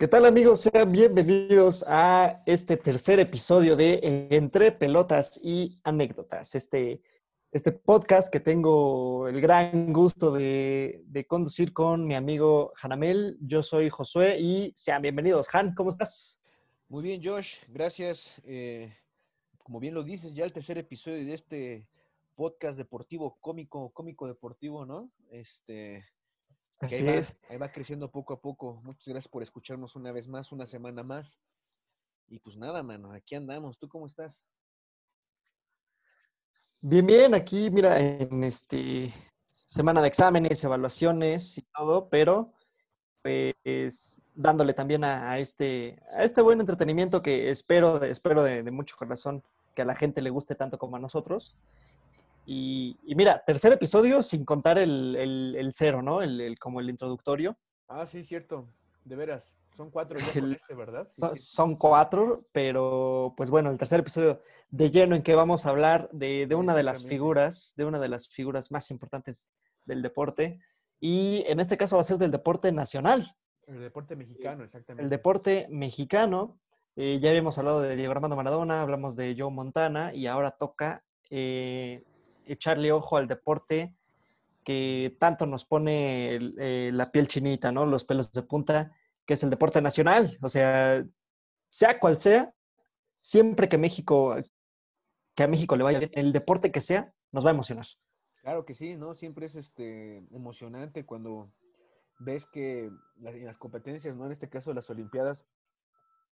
[0.00, 0.60] ¿Qué tal amigos?
[0.60, 7.02] Sean bienvenidos a este tercer episodio de Entre Pelotas y Anécdotas, este,
[7.52, 13.36] este podcast que tengo el gran gusto de, conducir con mi amigo Hanamel.
[13.40, 15.52] Yo soy Josué y sean bienvenidos.
[15.52, 16.40] Han, ¿cómo estás?
[16.88, 18.40] Muy bien, Josh, gracias.
[18.44, 18.96] Eh,
[19.58, 21.88] como bien lo dices, ya el tercer episodio de este
[22.36, 25.10] podcast deportivo, cómico, cómico deportivo, ¿no?
[25.30, 26.04] Este,
[26.78, 27.36] Así es.
[27.48, 28.80] Ahí va creciendo poco a poco.
[28.84, 31.40] Muchas gracias por escucharnos una vez más, una semana más.
[32.28, 33.76] Y pues nada, mano, aquí andamos.
[33.78, 34.40] ¿Tú cómo estás?
[36.82, 39.12] Bien, bien, aquí, mira, en este
[39.48, 42.52] semana de exámenes, evaluaciones y todo, pero
[43.22, 48.96] pues dándole también a, este, a este buen entretenimiento que espero, espero de, de mucho
[48.96, 49.42] corazón
[49.74, 51.56] que a la gente le guste tanto como a nosotros.
[52.46, 56.22] Y, mira, tercer episodio sin contar el, cero, ¿no?
[56.22, 57.56] El, como el introductorio.
[57.88, 58.66] Ah, sí, cierto.
[59.04, 59.46] De veras.
[59.80, 61.08] Son cuatro ya este, ¿verdad?
[61.32, 66.10] Son cuatro, pero pues bueno, el tercer episodio de lleno en que vamos a hablar
[66.12, 69.50] de, una de las figuras, de una de las figuras más importantes
[69.86, 70.60] del deporte.
[71.00, 73.34] Y en este caso va a ser del deporte nacional.
[73.66, 75.02] El deporte mexicano, exactamente.
[75.02, 76.60] El deporte mexicano.
[76.94, 81.04] Eh, ya habíamos hablado de Diego Armando Maradona, hablamos de Joe Montana y ahora toca
[81.30, 82.04] eh,
[82.44, 83.96] echarle ojo al deporte
[84.62, 87.86] que tanto nos pone eh, la piel chinita, ¿no?
[87.86, 88.94] Los pelos de punta,
[89.30, 90.36] que es el deporte nacional.
[90.42, 91.06] O sea,
[91.68, 92.52] sea cual sea,
[93.20, 94.34] siempre que México,
[95.36, 97.86] que a México le vaya el deporte que sea, nos va a emocionar.
[98.42, 99.14] Claro que sí, ¿no?
[99.14, 101.52] Siempre es este emocionante cuando
[102.18, 102.90] ves que
[103.22, 104.26] en las competencias, ¿no?
[104.26, 105.46] En este caso las Olimpiadas,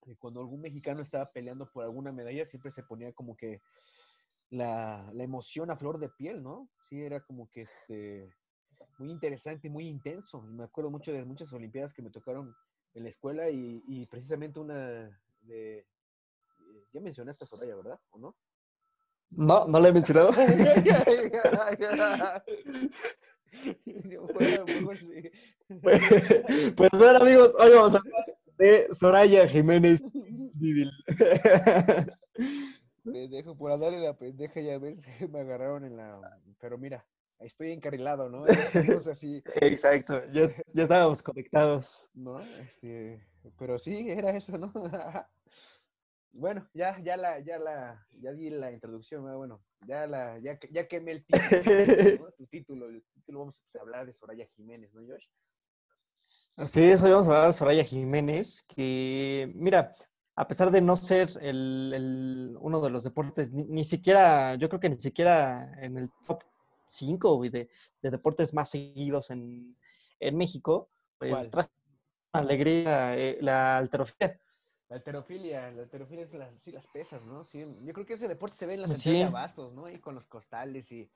[0.05, 3.63] eh, cuando algún mexicano estaba peleando por alguna medalla, siempre se ponía como que
[4.51, 6.69] la, la, emoción a flor de piel, ¿no?
[6.91, 8.29] Sí, era como que este,
[8.99, 10.43] muy interesante, muy intenso.
[10.43, 12.55] Me acuerdo mucho de muchas Olimpiadas que me tocaron
[12.95, 15.87] en la escuela y, y precisamente una de...
[16.93, 17.99] Ya mencionaste a Soraya, ¿verdad?
[18.11, 18.37] ¿O no?
[19.31, 20.33] No, no la he mencionado.
[25.83, 26.01] pues,
[26.77, 28.27] pues bueno, amigos, hoy vamos a hablar
[28.59, 30.03] de Soraya Jiménez
[33.05, 35.01] Pendejo, por darle la pendeja, ya ves,
[35.31, 36.21] me agarraron en la.
[36.61, 37.05] Pero mira,
[37.45, 38.45] estoy encarrilado, ¿no?
[39.11, 39.43] así.
[39.61, 42.09] Exacto, ya, ya estábamos conectados.
[42.15, 42.41] ¿No?
[42.41, 43.27] Este,
[43.59, 44.73] pero sí, era eso, ¿no?
[46.33, 50.89] bueno, ya, ya la, ya la, ya di la introducción, bueno, ya la, ya, ya
[50.89, 51.41] quemé el título,
[52.27, 52.33] ¿no?
[52.33, 55.27] tu título, el título vamos a hablar de Soraya Jiménez, ¿no, Josh?
[56.57, 59.95] Así es, hoy vamos a hablar de Soraya Jiménez, que, mira,
[60.37, 64.89] a pesar de no ser el, uno de los deportes, ni, siquiera, yo creo que
[64.89, 66.43] ni siquiera en el top
[66.93, 67.69] 5 de,
[68.01, 69.77] de deportes más seguidos en,
[70.33, 70.89] México,
[71.19, 71.69] pues trae
[72.33, 74.41] alegría eh, la alterofilia.
[74.89, 77.45] La alterofilia, la alterofilia es las, sí, las pesas, ¿no?
[77.45, 79.13] Sí, yo creo que ese deporte se ve en las sí.
[79.15, 79.89] de abastos, ¿no?
[79.91, 81.11] Y con los costales y...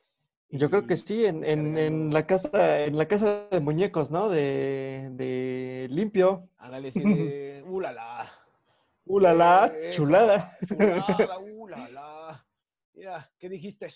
[0.49, 4.29] yo creo que sí, en, en, en, la casa, en la casa de muñecos, ¿no?
[4.29, 6.49] De, de limpio.
[6.57, 7.63] Ándale, sí, de...
[7.67, 10.59] ¡Uh, ¡Uh, la, chulada!
[10.67, 12.47] Chulada, ¡uh, la,
[12.95, 13.89] Mira, ¿qué dijiste?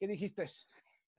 [0.00, 0.46] ¿Qué dijiste?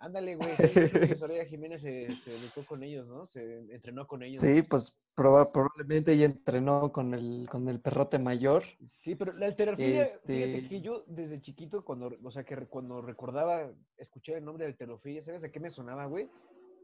[0.03, 0.52] Ándale, güey.
[0.58, 0.58] Sí,
[1.18, 3.25] Soraya Jiménez se, se educó con ellos, ¿no?
[3.25, 4.41] Se entrenó con ellos.
[4.41, 8.63] Sí, pues probablemente ella entrenó con el, con el perrote mayor.
[9.02, 10.46] Sí, pero la alterofilia, este...
[10.46, 14.72] fíjate que yo desde chiquito, cuando, o sea, que cuando recordaba escuchar el nombre de
[14.72, 16.30] alterofilia, ¿sabes de qué me sonaba, güey?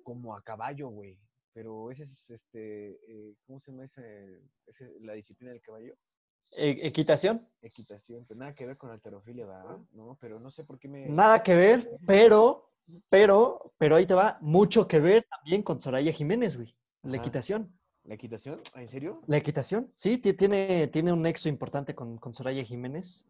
[0.04, 1.20] Como a caballo, güey.
[1.52, 5.94] Pero ese es, este, eh, ¿cómo se llama ese, ese, la disciplina del caballo?
[6.52, 7.46] E, ¿Equitación?
[7.62, 9.78] Equitación, pero nada que ver con alterofilia, ¿verdad?
[9.92, 11.10] No, pero no sé por qué me...
[11.10, 12.70] Nada que ver, pero,
[13.10, 17.74] pero, pero ahí te va, mucho que ver también con Soraya Jiménez, güey, la equitación.
[18.04, 18.62] ¿La equitación?
[18.76, 19.22] ¿En serio?
[19.28, 23.28] La equitación, sí, tiene, tiene un nexo importante con, con Soraya Jiménez.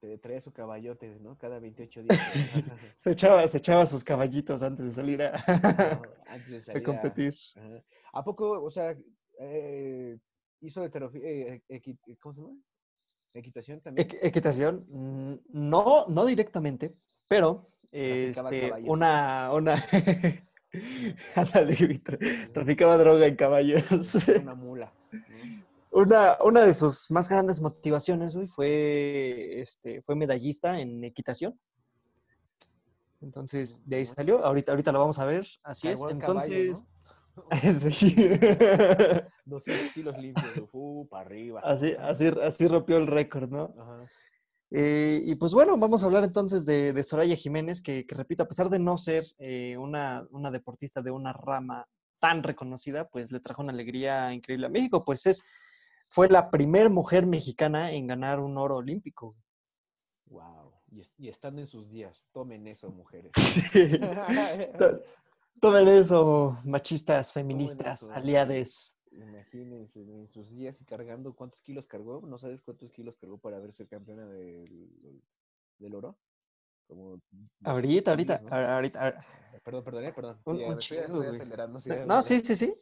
[0.00, 1.36] Te trae su caballote, ¿no?
[1.38, 2.18] Cada 28 días.
[2.98, 5.32] se, echaba, se echaba sus caballitos antes de salir a,
[6.26, 7.34] antes de salir a competir.
[7.56, 8.20] A...
[8.20, 8.96] ¿A poco, o sea,
[9.40, 10.18] eh,
[10.60, 11.62] hizo eh,
[12.20, 12.56] ¿cómo se llama?
[13.34, 14.08] ¿Equitación también?
[14.22, 14.86] equitación,
[15.48, 16.94] no, no directamente,
[17.26, 19.84] pero este, una, una,
[22.52, 23.84] traficaba droga en caballos.
[24.42, 24.92] Una mula.
[25.92, 31.56] Una, una de sus más grandes motivaciones, güey, fue, este, fue medallista en equitación.
[33.22, 34.44] Entonces, de ahí salió.
[34.44, 35.46] Ahorita, ahorita lo vamos a ver.
[35.62, 36.02] Así es.
[36.10, 36.84] Entonces,
[37.92, 38.14] Sí.
[39.44, 41.60] 200 kilos limpios, uh, para arriba.
[41.62, 43.72] Así, así, así rompió el récord, ¿no?
[43.78, 44.04] Ajá.
[44.76, 48.42] Eh, y pues bueno, vamos a hablar entonces de, de Soraya Jiménez, que, que repito,
[48.42, 51.86] a pesar de no ser eh, una, una deportista de una rama
[52.18, 55.44] tan reconocida, pues le trajo una alegría increíble a México, pues es,
[56.08, 59.36] fue la primera mujer mexicana en ganar un oro olímpico.
[60.26, 60.72] Wow.
[60.90, 63.30] Y, es- y estando en sus días, tomen eso, mujeres.
[63.36, 63.98] Sí.
[65.60, 68.96] Tomen eso, machistas, feministas, aliades.
[69.16, 72.20] Imagínense, en sus días y cargando, ¿cuántos kilos cargó?
[72.26, 75.22] ¿No sabes cuántos kilos cargó para verse campeona del,
[75.78, 76.18] del oro?
[76.88, 78.74] Como 200 Ahorita, ahorita, ahorita.
[78.76, 79.26] ahorita-
[79.64, 80.40] Perdón, perdón, eh, perdón.
[80.44, 81.40] Un- Sí, ya un me estoy, ya chingo, estoy güey.
[81.40, 81.80] acelerando.
[81.80, 82.74] sí, No, sí, sí, sí.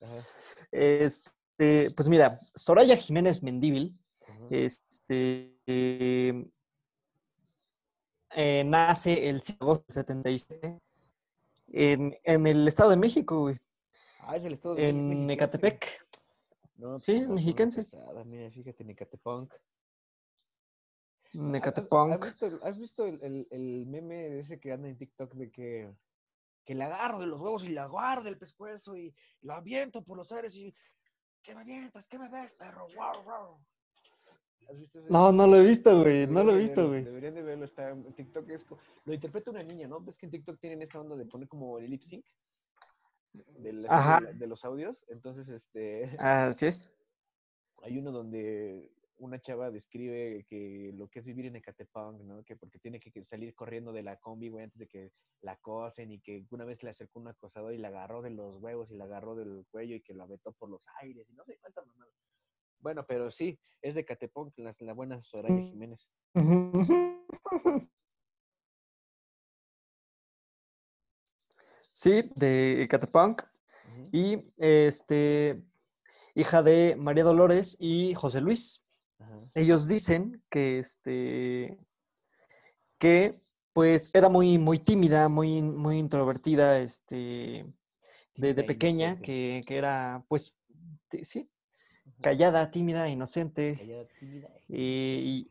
[0.00, 0.24] Ajá,
[0.72, 3.96] Este, pues mira, Soraya Jiménez Mendíbil,
[4.28, 4.46] ajá.
[4.50, 6.46] este, eh,
[8.36, 10.80] eh, nace el 5 de agosto del 77
[11.68, 13.58] en, en el Estado de México, güey,
[14.26, 15.34] Ah, es el estado de México, es en mexiquense.
[15.34, 16.00] Ecatepec.
[16.76, 17.84] No, Sí, pues, es mexiquense.
[17.84, 19.52] pesada, Mira, fíjate, Ecatepunk.
[21.34, 21.66] En ¿Has-
[22.12, 25.34] ¿Has, visto, el- has visto el, el- el meme de ese que anda en TikTok
[25.34, 25.92] de que,
[26.64, 29.12] que la agarro de los huevos y la guardo del pescuezo y
[29.42, 30.74] la aviento por los aires y
[31.42, 32.06] ¿qué me avientas?
[32.06, 32.86] ¿Qué me ves, perro?
[32.94, 33.58] ¡Wow, wow!
[34.68, 35.10] ¿Has visto ese?
[35.10, 37.02] No, no lo he visto, güey, no lo he visto, güey.
[37.04, 38.64] Deberían de verlo, está en TikTok, es
[39.04, 40.00] lo interpreta una niña, ¿no?
[40.00, 42.24] ¿Ves que en TikTok tienen esta onda de poner como el lip sync?
[43.88, 44.20] Ajá.
[44.20, 46.90] de, la- de los audios, entonces este Así es.
[47.82, 52.42] hay uno donde una chava describe que lo que es vivir en Ecatepec, ¿no?
[52.44, 55.52] Que porque tiene que que salir corriendo de la combi, güey, antes de que la
[55.52, 58.90] acosen y que una vez le acercó un acosador y la agarró de los huevos
[58.90, 61.56] y la agarró del cuello y que la vetó por los aires y no sé
[61.60, 62.10] cuánta mamada.
[62.80, 65.68] Bueno, pero sí, es de Ecatepec, la, la buena Soraya Mm.
[65.70, 66.08] Jiménez.
[71.94, 73.42] Sí, de Ecatepunk.
[73.42, 75.62] Ujú, Y este,
[76.34, 78.82] hija de María Dolores y José Luis.
[79.54, 81.78] Ellos dicen que este
[82.98, 83.40] que
[83.72, 87.64] pues era muy muy tímida, muy muy introvertida, este
[88.34, 90.56] de, pequeña, que, que era pues
[91.22, 91.48] sí,
[92.20, 93.76] callada, tímida, inocente.
[93.78, 95.50] Callada, tímida e Y,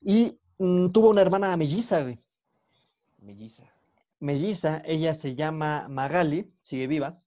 [0.00, 2.18] y, mm, tuvo una hermana melliza, güey.
[3.20, 3.75] Melliza.
[4.20, 7.20] Melliza, ella se llama Magali, sigue viva.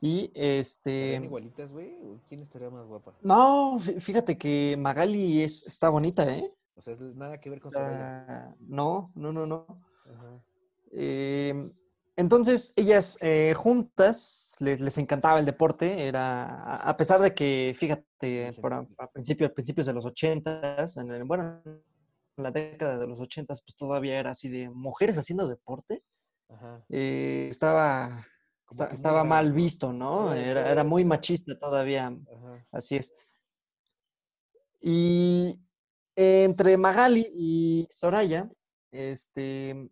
[0.00, 1.24] Y ¿Estarían este.
[1.24, 1.94] igualitas, güey?
[2.02, 3.16] ¿O ¿Quién estaría más guapa?
[3.22, 6.52] No, fí- fíjate que Magali es, está bonita, ¿eh?
[6.76, 8.26] O sea, nada que ver con Soraya.
[8.28, 9.66] Ah, no, no, no, no.
[10.12, 10.44] Ajá.
[10.92, 11.72] Em,
[12.16, 18.52] entonces, ellas eh, juntas les, les encantaba el deporte, era, a pesar de que, fíjate,
[18.60, 21.82] por a, a principio- a principios de los ochentas, en el- bueno, en
[22.36, 26.02] la década de los ochentas, pues todavía era así de mujeres haciendo deporte,
[26.48, 26.84] Ajá.
[26.88, 28.26] eh, estaba,
[28.90, 30.32] estaba mal visto, ¿no?
[30.32, 32.66] Era- Era, era- era muy machista todavía, Ajá.
[32.72, 33.12] así es.
[34.80, 35.60] Y
[36.16, 38.50] entre Magali y Soraya,
[38.92, 39.90] este,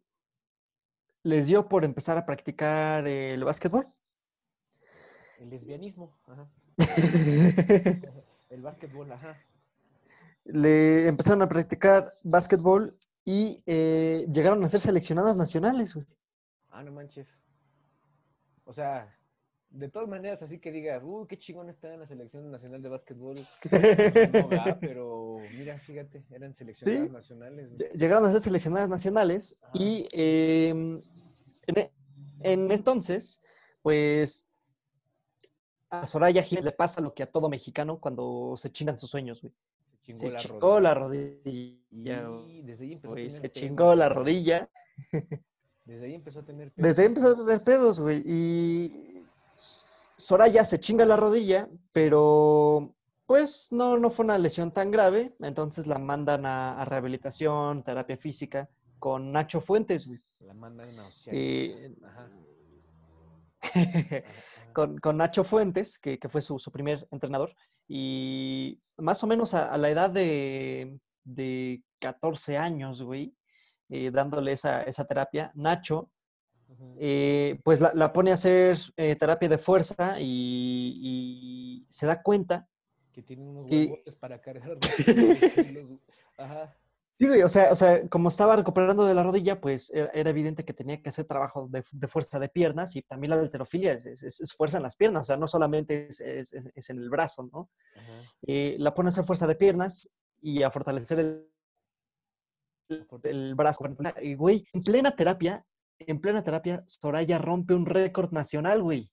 [1.23, 3.87] les dio por empezar a practicar el básquetbol.
[5.39, 6.19] El lesbianismo.
[6.27, 6.51] Ajá.
[8.51, 9.39] El básquetbol, ajá.
[10.45, 16.07] Le empezaron a practicar básquetbol y eh, llegaron a ser seleccionadas nacionales, güey.
[16.71, 17.29] Ah, no manches.
[18.65, 19.17] O sea,
[19.71, 22.89] de todas maneras, así que digas, uh, qué chingón está en la selección nacional de
[22.89, 23.37] básquetbol.
[24.33, 27.13] No va, pero mira, fíjate, eran seleccionadas Sí.
[27.13, 27.71] nacionales.
[27.95, 29.73] Llegaron a ser seleccionadas nacionales Ajá.
[29.75, 31.03] y em,
[31.69, 31.93] en, e-
[32.41, 33.43] en entonces,
[33.83, 34.49] pues
[35.91, 39.41] a Soraya Jiménez le pasa lo que a todo mexicano cuando se chingan sus sueños,
[39.43, 39.53] güey.
[40.03, 40.81] Se chingó Se la chingó rodilla.
[40.81, 42.59] la rodilla, güey.
[42.59, 44.71] Y desde ahí empezó a tener se pedos, chingó la rodilla.
[45.85, 46.89] Desde ahí empezó a tener pedos.
[46.89, 48.23] Desde ahí empezó a tener pedos, güey.
[48.25, 49.27] Y
[50.17, 52.95] Soraya se chinga la rodilla, pero
[53.27, 55.35] pues no, no fue una lesión tan grave.
[55.41, 60.21] Entonces la mandan a, a rehabilitación, terapia física, con Nacho Fuentes, güey.
[60.41, 62.31] La mandan a Eh, Ajá.
[63.63, 64.23] ajá, ajá.
[64.73, 67.53] con, con Nacho Fuentes, que, que fue su, su primer entrenador.
[67.89, 73.35] Y más o menos a, a la edad de, de 14 años, güey,
[73.89, 76.11] eh, dándole esa, esa terapia, Nacho
[76.99, 82.23] eh, pues la, la pone a hacer eh, terapia de fuerza y, y se da
[82.23, 82.69] cuenta.
[83.13, 84.79] Que tienen unos huevotes para cargar.
[86.39, 86.75] Ajá.
[87.19, 90.31] Sí, güey, o sea, o sea, como estaba recuperando de la rodilla, pues era, era
[90.31, 93.93] evidente que tenía que hacer trabajo de, de fuerza de piernas y también la alterofilia
[93.93, 97.11] es, es- es fuerza en las piernas, o sea, no solamente es, es- en el
[97.11, 97.71] brazo, ¿no?
[97.97, 98.13] Ajá.
[98.47, 101.49] Eh, la pone a hacer fuerza de piernas y a fortalecer el,
[102.89, 103.85] el- el brazo.
[104.21, 105.65] Y, güey, en plena terapia,
[106.01, 109.09] en plena terapia, Soraya rompe un récord nacional, güey.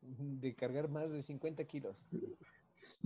[0.00, 1.96] De cargar más de 50 kilos.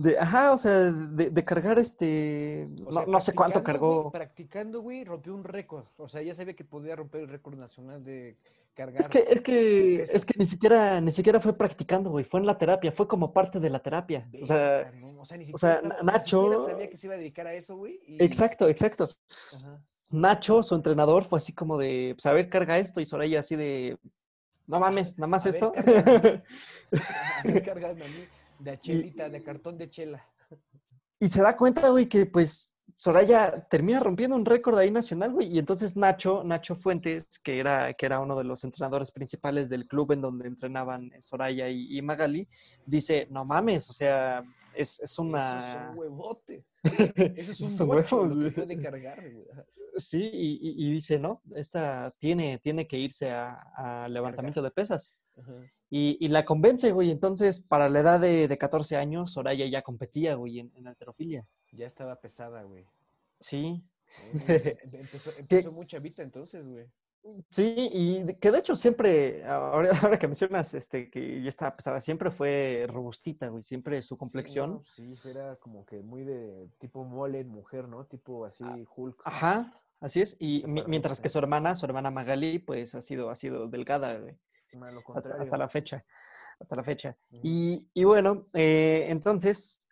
[0.01, 2.69] De, ajá, o sea, de, de cargar este.
[2.85, 4.11] O no, sea, no sé cuánto güey, cargó.
[4.11, 5.83] practicando, güey, rompió un récord.
[5.97, 8.37] O sea, ya sabía que podía romper el récord nacional de
[8.75, 9.01] cargar.
[9.01, 12.23] Es que, es que, es que ni siquiera, ni siquiera fue practicando, güey.
[12.23, 14.25] Fue en la terapia, fue como parte de la terapia.
[14.41, 16.97] O sea, no, o sea, ni o sea, siquiera- Na- ni siquiera Nacho- sabía que
[16.97, 17.99] se iba a dedicar a eso, güey.
[18.07, 19.09] y- exacto, exacto.
[19.53, 19.81] Ajá.
[20.11, 23.01] Nacho, su entrenador, fue así como de, pues a ver, carga esto.
[23.01, 23.97] Y Soraya así de,
[24.65, 25.73] no mames, nada más A ver, esto.
[27.43, 28.07] A ver, cárgame a
[28.59, 30.25] de chelita, de cartón de chela.
[31.19, 35.47] Y se da cuenta, güey, que pues Soraya termina rompiendo un récord ahí nacional, güey.
[35.47, 39.87] Y entonces Nacho, Nacho Fuentes, que era, que era uno de los entrenadores principales del
[39.87, 42.47] club en donde entrenaban Soraya y, y Magali,
[42.85, 45.89] dice, no mames, o sea, es, es Eso una...
[45.89, 46.65] es un huevote.
[46.83, 48.51] Eso es un huevo, lo que güey.
[48.51, 49.45] puede cargar, güey.
[49.97, 55.17] Sí, y, dice, no, esta tiene, tiene que irse a, a levantamiento de pesas.
[55.37, 55.53] Ajá.
[55.89, 57.11] Y, y la convence, güey.
[57.11, 61.47] Entonces, para la edad de, de 14 años, Soraya ya competía, güey, en, en alterofilia.
[61.71, 62.85] Ya estaba pesada, güey.
[63.39, 63.83] Sí,
[64.47, 66.87] Eh, Empezó, empezó muy chavita entonces, güey.
[67.49, 71.99] Sí, y que de hecho siempre, ahora, ahora que mencionas este, que ya estaba pesada,
[71.99, 74.83] siempre fue robustita, güey, siempre su complexión.
[74.95, 78.05] Sí, no, sí, era como que muy de tipo mole mujer, ¿no?
[78.05, 78.63] Tipo así
[78.95, 79.21] Hulk.
[79.25, 80.37] Ajá, así es.
[80.39, 84.37] Y mientras que su hermana, su hermana Magali, pues ha sido, ha sido delgada, güey,
[84.73, 86.03] lo hasta, la fecha,
[86.59, 87.17] hasta la fecha.
[87.43, 89.87] Y, y bueno, eh, entonces,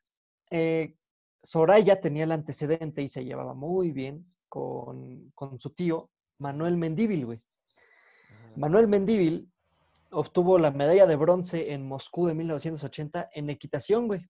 [0.52, 0.96] eh,
[1.42, 7.26] Soraya tenía el antecedente y se llevaba muy bien con, con su tío, Manuel Mendíbil,
[7.26, 7.42] güey.
[8.56, 9.52] Manuel Mendíbil
[10.12, 14.28] obtuvo la medalla de bronce en Moscú de 1980 en equitación, güey.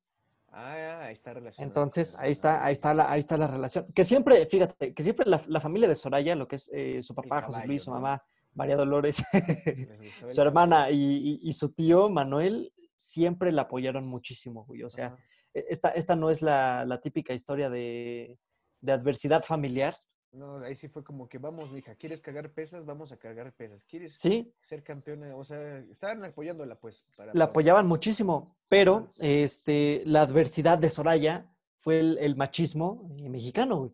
[0.51, 1.69] Ah, ahí está relacionado.
[1.69, 3.85] Entonces, ahí está, ahí está la, ahí está la relación.
[3.93, 7.13] Que siempre, fíjate, que siempre la, la familia de Soraya, lo que es eh, su
[7.13, 8.21] papá, José Luis, su ¿no?
[8.57, 9.23] María Dolores,
[10.27, 14.83] su hermana y, y- y su tío Manuel, siempre la apoyaron muchísimo, güey.
[14.83, 15.17] O sea, Ajá.
[15.53, 18.37] e- esta, esta no es la, la típica historia de,
[18.81, 19.95] de adversidad familiar,
[20.31, 22.83] No, ahí sí fue como que vamos, mija, ¿quieres cargar pesas?
[22.85, 23.83] Vamos a cargar pesas.
[23.85, 24.51] ¿Quieres ¿sí?
[24.67, 25.35] ser campeona?
[25.35, 27.05] O sea, estaban apoyándola, pues.
[27.15, 31.45] Para, la apoyaban muchísimo, pero este, la adversidad de Soraya
[31.79, 33.91] fue el, el machismo eh, mexicano, güey.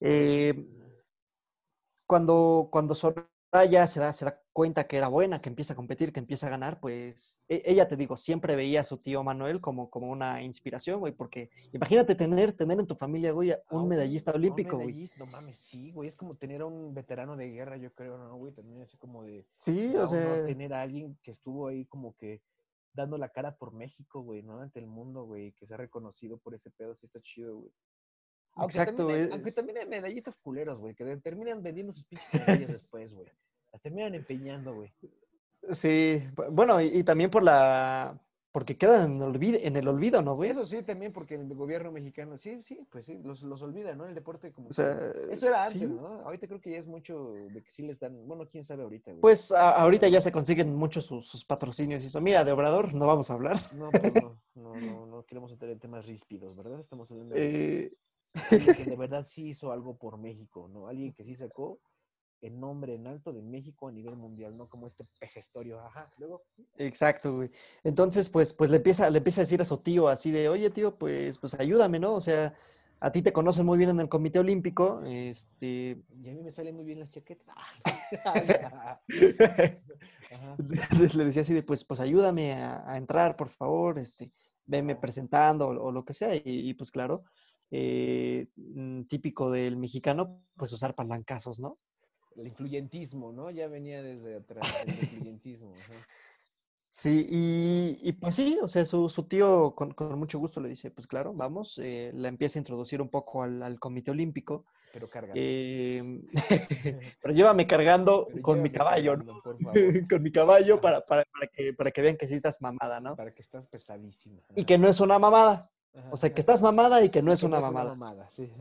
[0.00, 0.52] Eh,
[2.06, 3.26] cuando, cuando Soraya
[3.86, 6.50] se da, se da cuenta que era buena, que empieza a competir, que empieza a
[6.50, 10.42] ganar, pues e- ella, te digo, siempre veía a su tío Manuel como, como una
[10.42, 14.76] inspiración, güey, porque imagínate tener, tener en tu familia, güey, a a un medallista olímpico,
[14.76, 14.88] güey.
[14.88, 16.08] medallista, No mames, sí, güey.
[16.08, 18.54] Es como tener a un veterano de guerra, yo creo, ¿no, güey?
[18.54, 19.46] También así como de.
[19.58, 22.40] Sí, o sea, tener a alguien que estuvo ahí como que
[22.94, 24.60] dando la cara por México, güey, ¿no?
[24.60, 27.72] Ante el mundo, güey, que se ha reconocido por ese pedo, sí está chido, güey.
[28.54, 29.30] Aunque exacto, güey.
[29.30, 33.28] aunque también hay medallistas culeros, güey, que terminan vendiendo sus pinches medallas después, güey.
[33.72, 34.92] Las terminan empeñando, güey.
[35.70, 40.20] Sí, bu- bueno, y, y también por la, porque quedan en, olvid- en el olvido,
[40.20, 40.50] ¿no, güey?
[40.50, 44.04] Eso sí, también porque el gobierno mexicano, sí, sí, pues sí, los, los olvida, ¿no?
[44.06, 45.86] El deporte como O sea, que- Eso era antes, sí.
[45.86, 46.06] ¿no?
[46.24, 49.12] Ahorita creo que ya es mucho de que sí les dan, bueno, quién sabe ahorita,
[49.12, 49.20] güey.
[49.20, 52.20] Pues a- ahorita ya se consiguen muchos sus, sus patrocinios y eso.
[52.20, 53.58] Mira, de Obrador no vamos a hablar.
[53.74, 56.80] No, pues no, no, no, no queremos entrar en temas ríspidos, ¿verdad?
[56.80, 57.40] Estamos hablando de
[57.84, 57.92] Eh,
[58.50, 60.88] alguien que de verdad sí hizo algo por México, ¿no?
[60.88, 61.78] Alguien que sí sacó
[62.42, 66.12] el nombre en alto de México a nivel mundial, no como este pejestorio, ajá.
[66.18, 66.42] Luego,
[66.76, 67.50] exacto, güey.
[67.84, 70.68] Entonces, pues, pues le empieza, le empieza a decir a su tío así de, oye,
[70.70, 72.14] tío, pues, pues ayúdame, ¿no?
[72.14, 72.52] O sea,
[72.98, 76.52] a ti te conocen muy bien en el Comité Olímpico, este, y a mí me
[76.52, 77.54] salen muy bien las chaquetas.
[81.14, 84.32] Le decía así de, pues, pues ayúdame a, a entrar, por favor, este,
[84.66, 86.34] veme presentando o, o lo que sea.
[86.34, 87.24] Y, y, pues claro,
[87.70, 91.78] eh, mm, típico del mexicano, pues usar palancazos, ¿no?
[92.36, 93.50] El influyentismo, ¿no?
[93.50, 95.72] Ya venía desde atrás, el influyentismo.
[96.90, 100.68] Sí, y, y pues sí, o sea, su, su tío con, con mucho gusto le
[100.68, 104.66] dice, pues claro, vamos, eh, la empieza a introducir un poco al, al Comité Olímpico,
[104.92, 105.32] Pero carga.
[105.34, 106.22] em,
[107.22, 109.24] pero llévame cargando Pero con mi caballo, ¿no?
[109.24, 109.72] cargando, por favor,
[110.10, 113.16] con mi caballo para, para, para que, para que vean que sí estás mamada, ¿no?
[113.16, 114.42] para que estás pesadísima.
[114.54, 117.32] Y que no es una mamada, Ajá, o sea, que estás mamada y que no
[117.32, 117.94] es que una mamada.
[117.94, 118.52] mamada, sí.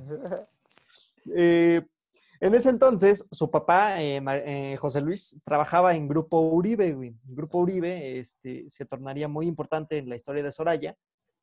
[1.35, 1.81] Eh,
[2.41, 7.15] en ese entonces, su papá, eh, eh, José Luis, trabajaba en Grupo Uribe, güey.
[7.23, 10.97] Grupo Uribe este, se tornaría muy importante en la historia de Soraya,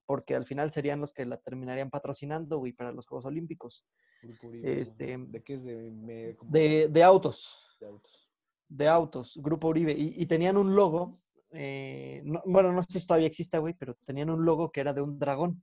[0.06, 3.84] porque al final serían los que la terminarían patrocinando, güey, para los Juegos Olímpicos.
[4.22, 4.80] Grupo Uribe.
[4.80, 5.64] Este, ¿De qué es?
[5.64, 8.28] De, me- como De, de autos, de autos.
[8.68, 9.92] de autos, Grupo Uribe.
[9.92, 11.20] Y, y tenían un logo,
[11.52, 14.92] eh, no- bueno, no sé si todavía existe, güey, pero tenían un logo que era
[14.92, 15.60] de un dragón.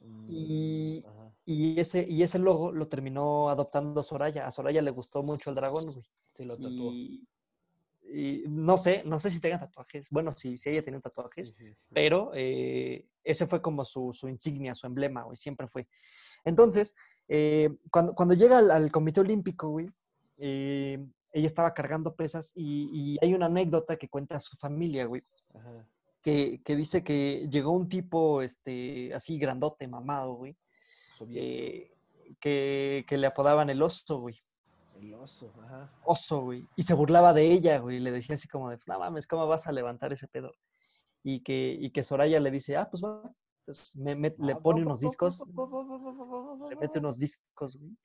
[0.00, 1.19] Mm, Y- ajá.
[1.50, 4.46] Y ese, y ese logo lo terminó adoptando Soraya.
[4.46, 6.04] A Soraya le gustó mucho el dragón, güey.
[6.34, 6.92] Se lo tatuó.
[6.92, 7.26] Y,
[8.02, 10.08] y no sé, no sé si tenga tatuajes.
[10.10, 11.52] Bueno, sí, sí ella tiene tatuajes,
[11.92, 15.88] pero eh, ese fue como su, su insignia, su emblema, güey, siempre fue.
[16.44, 16.94] Entonces,
[17.26, 19.90] eh, cuando, cuando llega al, al Comité Olímpico, güey,
[20.38, 25.22] eh, ella estaba cargando pesas y, y hay una anécdota que cuenta su familia, güey,
[25.54, 25.84] Ajá.
[26.22, 30.56] que, que dice que llegó un tipo, este, así grandote, mamado, güey.
[31.30, 31.90] Eh,
[32.40, 34.40] que, que le apodaban el oso, güey.
[34.96, 35.90] El oso, ajá.
[36.04, 36.66] oso, güey.
[36.76, 38.00] Y se burlaba de ella, güey.
[38.00, 40.52] Le decía así como de, pues, no mames, ¿cómo vas a levantar ese pedo?
[41.22, 43.22] Y que, y que Soraya le dice, ah, pues va.
[43.60, 45.44] Entonces me- me- le pone unos discos,
[46.68, 47.96] le mete unos discos, güey.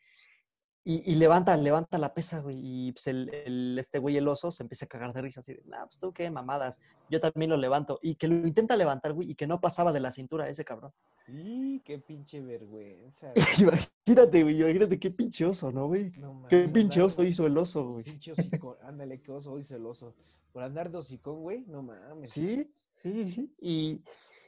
[0.88, 2.60] Y, y levanta, levanta la pesa, güey.
[2.62, 5.54] Y pues el, el- este güey, el oso, se empieza a cagar de risa así
[5.56, 6.80] de, nah, pues tú qué mamadas.
[7.10, 7.98] Yo también lo levanto.
[8.04, 10.92] Y que lo intenta levantar, güey, y que no pasaba de la cintura ese cabrón.
[11.28, 13.34] Y qué pinche vergüenza.
[13.64, 13.80] güey.
[14.06, 16.12] Imagínate, güey, imagínate qué pinche oso, ¿no, güey?
[16.18, 18.04] No Qué pinche oso hizo el oso, güey.
[18.04, 18.76] Pinche hocicón.
[18.84, 20.14] Ándale, qué oso hizo el oso.
[20.54, 21.66] Por andar de hocicón, güey.
[21.68, 22.30] No mames.
[22.30, 23.54] Sí, sí, sí, sí.
[23.60, 24.02] Y,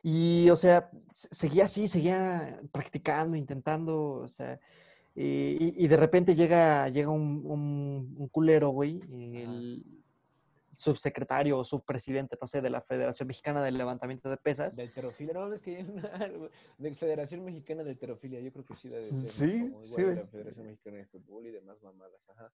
[0.04, 4.60] y, o sea, se- seguía así, seguía practicando, intentando, o sea,
[5.20, 9.84] y, y de repente llega, llega un, un- un culero, güey, el
[10.76, 14.76] subsecretario o subpresidente, no sé, de la Federación Mexicana del Levantamiento de Pesas.
[14.76, 15.34] De alterofilia.
[15.34, 18.40] No mames que hay una de Federación Mexicana de Alterofilia.
[18.42, 19.10] Yo creo que sí debe de.
[19.12, 22.22] Sí, Como sí, igual de la Federación Mexicana de Fútbol y demás mamadas.
[22.30, 22.52] Ajá.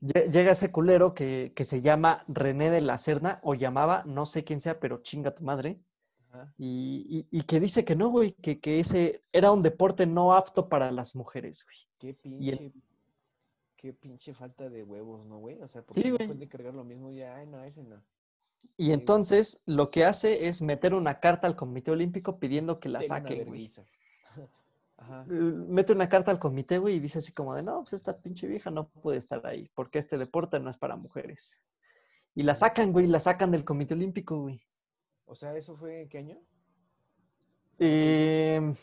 [0.00, 4.44] Llega ese culero que, que se llama René de la Serna, o llamaba, no sé
[4.44, 5.78] quién sea, pero chinga tu madre.
[6.58, 10.34] Y, y- y que dice que no, güey, que, que ese era un deporte no
[10.34, 11.76] apto para las mujeres, güey.
[11.98, 12.72] Qué el- pinche.
[13.76, 15.60] Qué pinche falta de huevos, ¿no, güey?
[15.62, 17.36] O sea, Sí, porque no puede cargar lo mismo ya.
[17.36, 18.02] Ay, no, ese no.
[18.76, 22.88] Y Sí, entonces lo que hace es meter una carta al Comité Olímpico pidiendo que
[22.88, 23.70] la saquen, güey.
[24.96, 25.24] Ajá.
[25.28, 28.48] Mete una carta al comité, güey, y dice así como de, no, pues esta pinche
[28.48, 31.60] vieja no puede estar ahí, porque este deporte no es para mujeres.
[32.34, 34.60] Y la sacan, güey, la sacan del Comité Olímpico, güey.
[35.28, 36.38] O sea, ¿eso fue en qué año?
[37.78, 38.74] Em,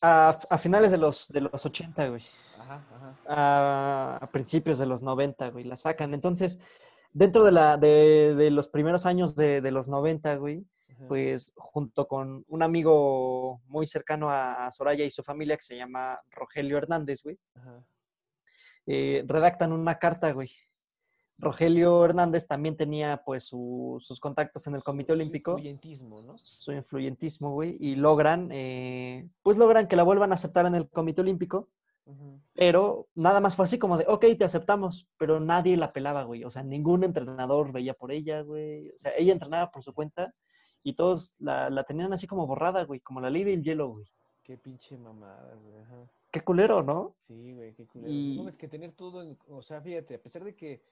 [0.00, 2.22] a, a finales de los, de los 80, güey.
[2.58, 3.16] Ajá, ajá.
[3.28, 6.14] a, a principios de los 90, güey, la sacan.
[6.14, 6.60] Entonces,
[7.12, 11.08] dentro de, la, de, de los primeros años de, de los 90, güey, ajá.
[11.08, 15.76] pues junto con un amigo muy cercano a, a Soraya y su familia que se
[15.76, 17.82] llama Rogelio Hernández, güey, Ajá.
[18.86, 20.50] eh, redactan una carta, güey.
[21.38, 26.22] Rogelio Hernández también tenía pues su- sus contactos en el Comité Su- su Olímpico, influyentismo,
[26.22, 26.38] ¿no?
[26.38, 30.88] su influyentismo, güey, y logran, eh, pues logran que la vuelvan a aceptar en el
[30.88, 31.68] Comité Olímpico,
[32.54, 36.44] pero nada más fue así como de, ok, te aceptamos, pero nadie la pelaba, güey.
[36.44, 38.88] O sea, ningún entrenador veía por ella, güey.
[38.90, 40.32] O sea, ella entrenaba por su cuenta
[40.82, 44.06] y todos la, la tenían así como borrada, güey, como la ley del hielo, güey.
[44.44, 45.82] Qué pinche mamadas, güey.
[45.82, 45.96] Ajá.
[46.30, 47.16] Qué culero, ¿no?
[47.26, 48.10] Sí, güey, qué culero.
[48.12, 50.82] Y- No mames, que tener todo, en- o sea, fíjate, a pesar de que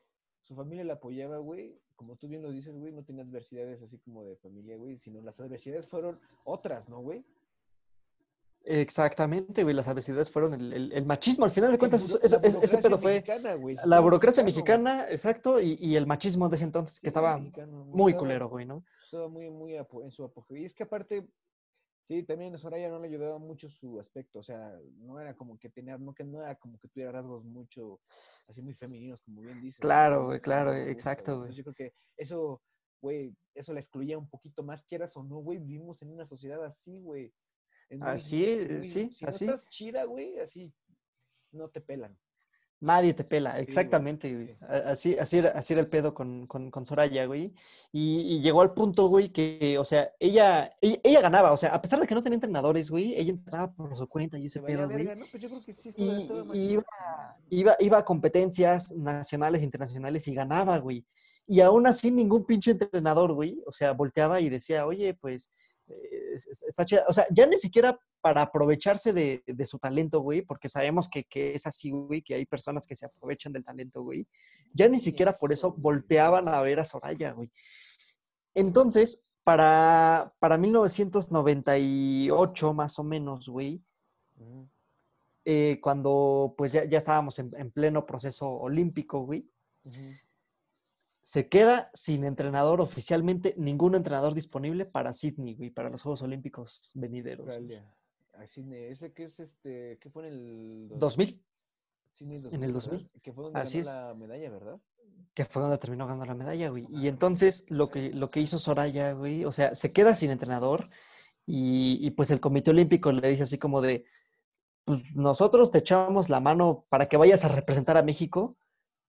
[0.44, 3.98] su familia la apoyaba, güey, como tú bien lo dices, güey, no tenía adversidades así
[3.98, 7.24] como de familia, güey, sino las adversidades fueron otras, ¿no, güey?
[8.66, 9.74] Exactamente, güey.
[9.74, 11.44] Las adversidades fueron el, el- el machismo.
[11.44, 15.06] Al final de cuentas, la eso- ese burocracia pedo fue mexicana, güey, la burocracia mexicana,
[15.10, 18.64] exacto, y, y el machismo de ese entonces que estaba mexicano, muy estaba- culero, güey,
[18.64, 18.82] ¿no?
[19.04, 20.56] Estaba muy, muy en su apogeo.
[20.56, 21.28] Y es que aparte,
[22.06, 25.68] sí, también Soraya no le ayudaba mucho su aspecto, o sea, no era como que
[25.70, 28.00] tenía, no, que no era como que tuviera rasgos mucho,
[28.48, 29.80] así muy femeninos, como bien dices.
[29.80, 31.52] Claro, güey, claro, no exacto, güey.
[31.54, 32.62] Yo creo que eso,
[33.00, 36.62] güey, eso la excluía un poquito más, quieras o no, güey, vivimos en una sociedad
[36.64, 37.32] así, güey.
[38.00, 39.46] Así, muy- eh, muy- sí, si así.
[39.46, 40.74] no estás chida, güey, así,
[41.52, 42.18] no te pelan.
[42.84, 44.48] Nadie te pela, exactamente, güey.
[44.48, 44.56] sí.
[44.68, 47.54] Así, así, era, así era el pedo con, con, con Soraya, güey.
[47.92, 51.70] Y, y llegó al punto, güey, que, o sea, ella, ella, ella ganaba, o sea,
[51.70, 54.60] a pesar de que no tenía entrenadores, güey, ella entrenaba por su cuenta y ese
[54.60, 55.06] pedo, güey.
[55.06, 55.24] verga, ¿no?
[55.30, 56.84] Pues yo creo que sí estaba, Y, iba,
[57.50, 61.04] iba, iba a competencias nacionales, internacionales y ganaba, güey.
[61.46, 65.50] Y aún así ningún pinche entrenador, güey, o sea, volteaba y decía, oye, pues, es-
[65.50, 65.50] es-
[66.66, 67.04] está chida.
[67.08, 71.22] O sea, ya ni siquiera para aprovecharse de, de su talento, güey, porque sabemos que,
[71.24, 74.26] que es así, güey, que hay personas que se aprovechan del talento, güey.
[74.72, 77.50] Ya ni siquiera por eso, volteaban a ver a Soraya, güey.
[78.54, 83.82] Entonces, para, para 1998, más o menos, güey,
[85.44, 89.46] eh, cuando pues ya, ya estábamos en, en pleno proceso olímpico, güey.
[91.26, 96.92] Se queda sin entrenador oficialmente, ningún entrenador disponible para Sydney, güey, para los Juegos Olímpicos
[96.94, 97.48] venideros.
[98.34, 101.42] Así de- ese que es este, ¿qué fue en el dos- 2000,
[102.12, 102.72] Sydney en el ¿verdad?
[102.74, 103.10] 2000.
[103.22, 103.94] Que fue donde Así ganó es.
[103.96, 104.78] la medalla, ¿verdad?
[105.32, 106.86] que fue donde terminó ganando la medalla, güey.
[106.90, 110.90] Y entonces lo que, lo que hizo Soraya, güey, o sea, se queda sin entrenador
[111.46, 114.04] y, y, pues el Comité Olímpico le dice así como de,
[114.84, 118.56] pues nosotros te echamos la mano para que vayas a representar a México,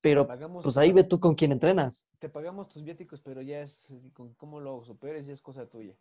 [0.09, 2.07] pero Pagamos pues ahí ve tú con quién entrenas.
[2.19, 5.65] Te pagamos tus viáticos, pero ya es eh, con cómo lo superes, ya es cosa
[5.67, 5.95] tuya.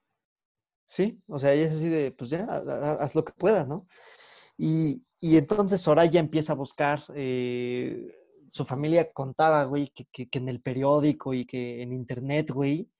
[0.85, 3.67] Sí, o sea, ella es así de, pues ya, ha- ha- haz lo que puedas,
[3.67, 3.87] ¿no?
[4.59, 8.15] Y, y entonces Soraya empieza a buscar, eh,
[8.49, 12.91] su familia contaba, güey, que, que- que en el periódico y que en internet, güey,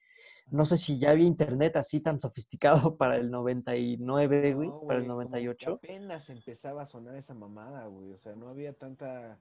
[0.51, 5.01] no sé si ya había internet así tan sofisticado para el 99, güey, No, para
[5.01, 5.73] el güey, como que 98.
[5.75, 8.13] apenas empezaba a sonar esa mamada, güey.
[8.13, 9.39] O sea, no había tanta,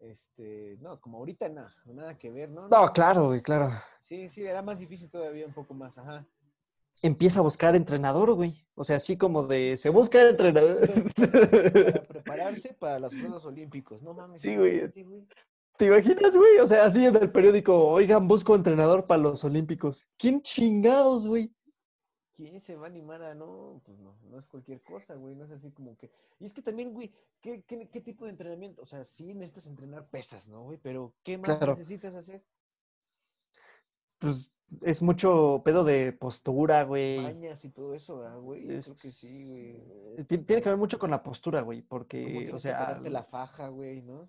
[0.00, 2.68] este, no, como ahorita nada, nada que ver, ¿no?
[2.68, 3.70] No, claro, güey, claro.
[4.00, 6.26] Sí, sí, era más difícil todavía, un poco más, ajá.
[7.02, 8.66] Empieza a buscar entrenador, güey.
[8.74, 10.80] O sea, así como de, se busca entrenador.
[11.14, 14.40] Para prepararse para los Juegos Olímpicos, no mames.
[14.40, 14.90] Sí, güey.
[15.76, 16.58] ¿Te imaginas, güey?
[16.58, 20.08] O sea, así en el periódico, oigan, busco entrenador para los Olímpicos.
[20.16, 21.52] ¿Quién chingados, güey?
[22.36, 23.80] ¿Quién se va a animar a no?
[23.86, 26.10] Pues no, no es cualquier cosa, güey, no es así como que...
[26.38, 28.82] Y es que también, güey, ¿qué, qué, qué tipo de entrenamiento?
[28.82, 30.78] O sea, sí necesitas entrenar pesas, ¿no, güey?
[30.82, 31.74] Pero ¿qué más Claro.
[31.76, 32.42] necesitas hacer?
[34.18, 34.50] Pues
[34.82, 37.20] es mucho pedo de postura, güey.
[37.20, 38.62] Mañas y todo eso, ¿verdad, güey?
[38.62, 40.14] Yo creo que sí, Es- güey.
[40.18, 43.68] eh, ti- Tiene que ver mucho con la postura, güey, porque, o sea, la faja,
[43.68, 44.28] güey, ¿no?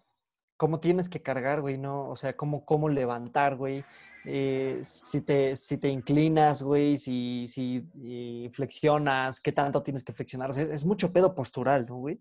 [0.58, 2.10] Cómo tienes que cargar, güey, ¿no?
[2.10, 3.84] O sea, cómo, cómo levantar, güey.
[4.26, 10.14] eh, si te, si te inclinas, güey, si, si eh, flexionas, qué tanto tienes que
[10.14, 10.50] flexionar.
[10.52, 12.20] O sea, es mucho pedo postural, ¿no, güey?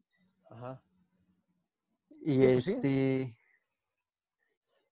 [0.51, 0.81] Ajá.
[2.22, 2.44] Y sí.
[2.44, 3.22] este.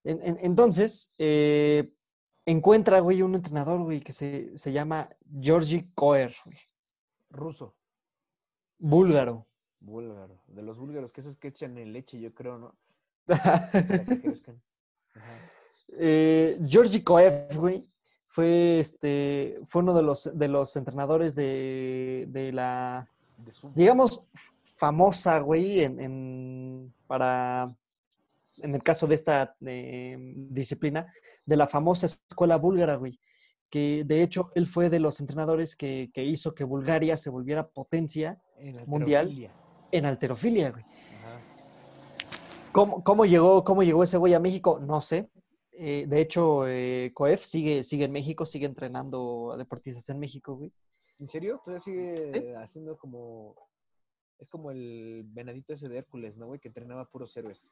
[0.04, 1.92] en- en- entonces, eh,
[2.46, 5.09] encuentra, güey, un entrenador, güey, que se, se llama
[5.40, 6.59] Georgi Koer, güey,
[7.30, 7.74] Ruso,
[8.78, 9.46] búlgaro.
[9.80, 10.42] búlgaro.
[10.48, 12.74] De los búlgaros, que esos que echan en leche, yo creo, ¿no?
[15.96, 17.87] Eh, Georgi Koev, güey,
[18.26, 24.24] fue, este, fue uno de los, de los entrenadores de, de la, De digamos,
[24.64, 27.72] famosa, güey, en, en- para,
[28.58, 30.16] en el caso de esta eh,
[30.50, 31.06] disciplina,
[31.46, 33.20] de la famosa escuela búlgara, güey,
[33.70, 37.68] que de hecho él fue de los entrenadores que, que hizo que Bulgaria se volviera
[37.68, 39.48] potencia En mundial.
[39.92, 40.84] en alterofilia, güey.
[42.74, 44.80] ¿Cómo, cómo llegó, ¿Cómo llegó ese güey a México?
[44.80, 45.30] No sé.
[45.70, 50.56] Eh, de hecho, eh, Coef sigue, sigue en México, sigue entrenando a deportistas en México,
[50.56, 50.72] güey.
[51.18, 51.60] ¿En serio?
[51.64, 53.54] Todavía sigue haciendo como...
[54.38, 56.58] Es como el venadito ese de Hércules, ¿no, güey?
[56.58, 57.70] Que entrenaba puros héroes,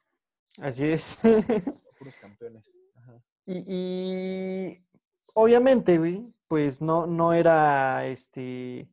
[0.59, 1.19] Así es.
[1.99, 2.71] puros campeones.
[2.95, 3.21] Ajá.
[3.45, 4.85] y, y
[5.33, 8.87] obviamente, güey, pues no, no era este.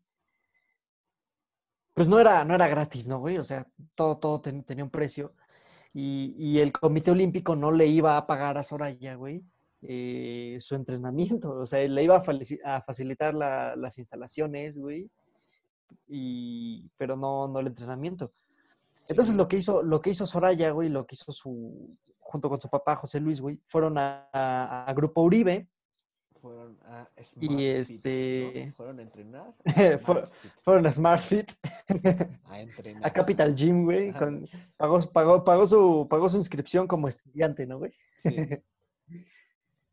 [1.94, 3.38] Pues no era, no era gratis, ¿no, güey?
[3.38, 5.34] O sea, todo, todo ten- tenía un precio.
[5.92, 9.42] Y, y el Comité Olímpico no le iba a pagar a Soraya, güey,
[9.82, 11.50] eh, su entrenamiento.
[11.50, 15.10] O sea, le iba a, facilitar la- las instalaciones, güey.
[16.08, 18.32] Y, pero no, no el entrenamiento.
[19.08, 22.60] Entonces lo que hizo, lo que hizo Soraya, güey, lo que hizo su, junto con
[22.60, 25.68] su papá José Luis, güey, fueron a, a- a Grupo Uribe,
[26.40, 28.74] Fueron a Y Smart Fit, este- ¿no?
[28.74, 29.54] Fueron a entrenar.
[30.04, 31.50] Smart Fit, fueron a SmartFit,
[32.44, 33.02] a entrenar.
[33.06, 37.78] a Capital Gym, güey, con- pagó, pagó, pagó, su, pagó su inscripción como estudiante, ¿no,
[37.78, 37.92] güey?
[38.22, 38.34] Sí.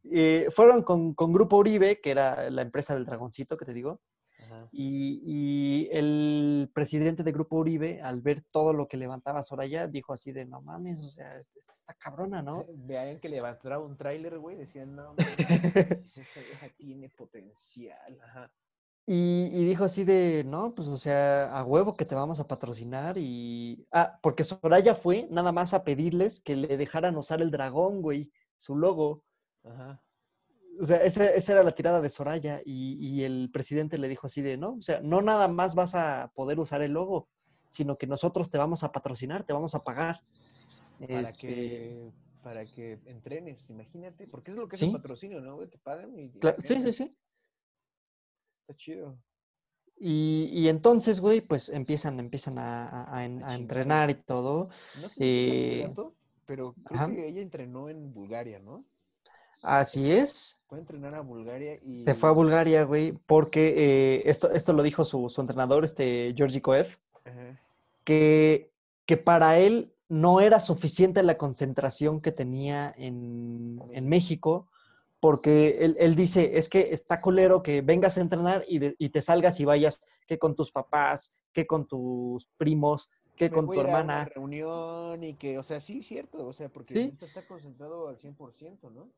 [0.10, 4.00] Eh, fueron con, con Grupo Uribe, que era la empresa del dragoncito que te digo,
[4.48, 4.70] Ajá.
[4.72, 10.14] y, y el presidente de Grupo Uribe, al ver todo lo que levantaba Soraya, dijo
[10.14, 12.66] así de, no mames, o sea, esta esta está cabrona, ¿no?
[12.74, 18.20] Veían que levantaba un tráiler, güey, decían, no, esa vieja tiene potencial.
[18.24, 18.52] Ajá.
[19.10, 22.48] Y, y dijo así de, no, pues o sea, a huevo que te vamos a
[22.48, 23.88] patrocinar y...
[23.92, 28.34] Ah, porque Soraya fue nada más a pedirles que le dejaran usar el dragón, güey,
[28.58, 29.24] su logo.
[29.64, 30.04] Ajá.
[30.80, 34.28] O sea, esa, esa era la tirada de Soraya y, y el presidente le dijo
[34.28, 37.28] así de, no, o sea, no nada más vas a poder usar el logo,
[37.68, 40.20] sino que nosotros te vamos a patrocinar, te vamos a pagar.
[41.00, 42.12] Para Este, que
[42.44, 45.68] para que entrenes, imagínate, porque es lo que es el patrocinio, ¿no, güey?
[45.68, 46.26] Te pagan y...
[46.26, 47.16] y cla- sí, sí, sí.
[48.62, 49.18] Está chido.
[50.00, 54.70] Y, y entonces, güey, pues empiezan, empiezan a, a- entrenar y todo.
[55.02, 57.08] No sé si Eh, dato, pero creo ajá.
[57.08, 58.86] que ella entrenó en Bulgaria, ¿no?
[59.70, 60.62] Así es.
[60.70, 61.94] Fue a entrenar a Bulgaria y...
[61.96, 63.74] Se fue a Bulgaria, güey, porque
[64.18, 66.88] eh, esto, esto lo dijo su, su entrenador, este Georgi Koev,
[67.26, 67.60] Ajá.
[68.06, 68.72] que,
[69.06, 74.70] que para él no era suficiente la concentración que tenía en, en México,
[75.20, 79.10] porque él, él dice, es que está culero que vengas a entrenar y, de- y
[79.10, 83.66] te salgas y vayas que con tus papás, que con tus primos, que me con
[83.66, 84.26] voy tu a ir a una hermana.
[84.34, 87.14] reunión y que, o sea, sí, cierto, o sea, porque Sí.
[87.22, 89.10] está concentrado al 100%, ¿no?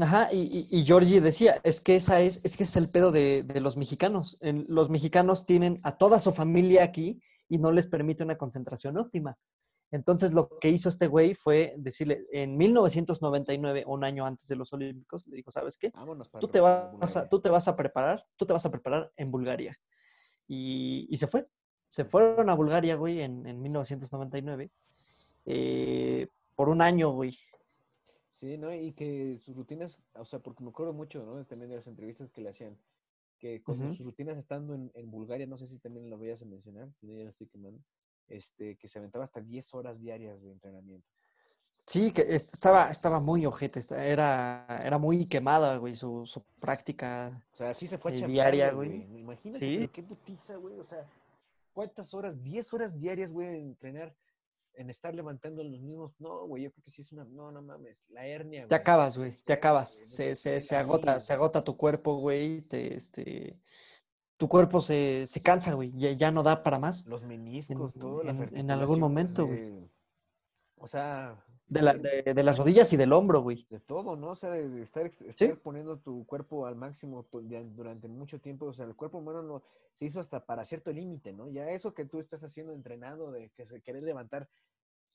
[0.00, 3.10] Ajá, y, y, y Georgie decía, es que esa es, es que es el pedo
[3.12, 4.38] de, de los mexicanos.
[4.40, 8.96] En- los mexicanos tienen a toda su familia aquí y no les permite una concentración
[8.96, 9.36] óptima.
[9.90, 14.72] Entonces lo que hizo este güey fue decirle, en 1999, un año antes de los
[14.72, 15.90] Olímpicos, le dijo, ¿sabes qué?
[16.40, 19.30] Tú te, vas a, tú te vas a preparar, tú te vas a preparar en
[19.30, 19.76] Bulgaria.
[20.46, 21.46] Y, se fue.
[21.88, 24.70] Se fueron a Bulgaria, güey, en, en 1999.
[25.46, 27.38] Eh, por un año, güey.
[28.40, 28.72] Sí, ¿no?
[28.72, 31.44] Y que sus rutinas, o sea, porque me acuerdo mucho, ¿no?
[31.44, 32.78] También de las entrevistas que le hacían,
[33.38, 36.44] que con sus rutinas estando en, en, Bulgaria, no sé si también lo vayas a
[36.44, 37.80] mencionar, ya lo estoy quemando,
[38.28, 41.08] este, que se aventaba hasta 10 horas diarias de entrenamiento.
[41.88, 47.42] Sí, que estaba, estaba muy ojete, era, era muy quemada, güey, su, su práctica.
[47.54, 49.04] O sea, sí se fue a diaria, güey.
[49.18, 49.88] Imagínate, ¿Sí?
[49.88, 50.78] qué putiza, güey.
[50.78, 51.08] O sea,
[51.72, 52.42] ¿cuántas horas?
[52.44, 54.14] 10 horas diarias, güey, en entrenar,
[54.78, 56.12] en estar levantando los mismos.
[56.18, 57.24] No, güey, yo creo que sí es una.
[57.24, 58.66] No, no mames, la hernia.
[58.68, 59.90] Te acabas, güey, te acabas.
[60.04, 62.62] Se, se, se agota, se agota tu cuerpo, güey.
[62.62, 63.58] Te, este,
[64.36, 67.06] tu cuerpo se, se cansa, güey, ya, ya, no da para más.
[67.06, 68.22] Los meniscos, todo.
[68.22, 69.90] En, en algún momento, güey.
[70.76, 71.44] O sea...
[71.66, 73.66] De, la, de, de, las rodillas y del hombro, güey.
[73.68, 74.28] De todo, ¿no?
[74.28, 78.64] O sea, de, estar, estar poniendo tu cuerpo al máximo durante mucho tiempo.
[78.64, 79.62] O sea, el cuerpo humano no,
[79.98, 81.48] se hizo hasta para cierto límite, ¿no?
[81.48, 84.48] Ya eso que tú estás haciendo entrenado, de que se querer levantar,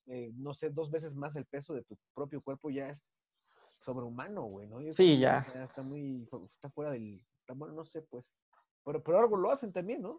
[0.06, 3.02] eh, no sé, dos veces más el peso de tu propio cuerpo, ya es
[3.80, 4.80] sobrehumano, güey, ¿no?
[4.92, 5.38] sí, ya.
[5.54, 8.32] Está muy, está fuera del, está, bueno, no sé, pues.
[8.84, 10.18] Pero, pero algo lo hacen también, ¿no?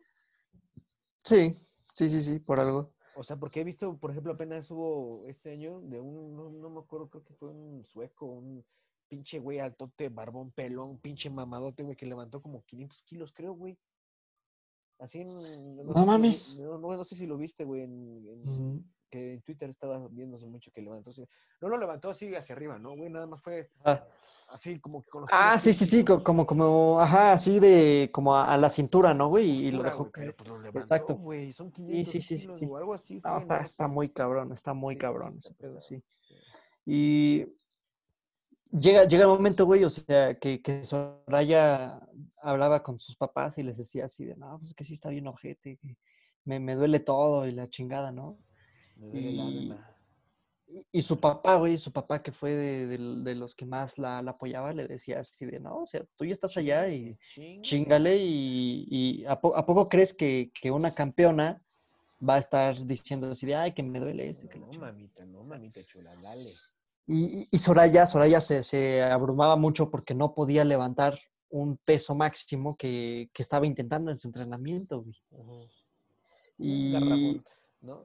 [1.24, 1.54] Sí,
[1.93, 2.93] sí, sí, sí, por algo.
[3.15, 6.80] O sea, porque he visto, por ejemplo, apenas hubo este año de un, no, me
[6.80, 8.65] acuerdo, creo que fue un sueco, un
[9.08, 13.78] pinche güey altote, barbón, pelón, pinche mamadote, güey, que levantó como 500 kilos, creo, güey.
[15.00, 15.76] Así en...
[15.78, 16.60] No, mames.
[16.60, 20.82] no, no, sé si lo viste, güey, en, que en Twitter estaba viéndose mucho que
[20.82, 21.12] levantó.
[21.62, 23.10] No lo levantó así hacia arriba, ¿no, güey?
[23.10, 23.69] Nada más fue...
[23.84, 24.04] Ah
[24.49, 28.36] así como que con los Ah, sí, sí, sí, como, como, ajá, así de, como
[28.36, 29.67] a, la cintura, ¿no, güey?
[29.67, 30.36] Y lo dejó caer.
[30.36, 31.15] Pues lo levantó, Exacto.
[31.15, 32.65] güey, son 500 sí, sí, sí, sí.
[32.65, 33.21] o algo así.
[33.23, 36.01] No, está, está muy cabrón, está muy cabrón ese pedo, sí.
[36.86, 37.45] Y
[38.71, 41.99] llega, llega el momento, güey, o sea, que, que Soraya
[42.41, 45.10] hablaba con sus papás y les decía así de, no, pues es que sí está
[45.10, 45.97] bien ojete, que
[46.43, 48.38] me, me duele todo y la chingada, ¿no?
[48.96, 49.96] Me duele el alma.
[50.92, 54.88] Y su papá, güey, su papá que fue de, los que más la, apoyaba, le
[54.88, 57.18] decía así de, no, o sea, tú ya estás allá y
[57.62, 61.62] chingale y, ¿a, poco crees que, una campeona
[62.28, 64.58] va a estar diciendo así de, ay, que me duele este?
[64.58, 66.52] No, mamita, no, mamita chula, dale.
[67.08, 73.30] Y, y Soraya, Soraya se, abrumaba mucho porque no podía levantar un peso máximo que,
[73.36, 75.16] estaba intentando en su entrenamiento, güey.
[76.58, 77.42] Y...
[77.86, 78.04] ¿no?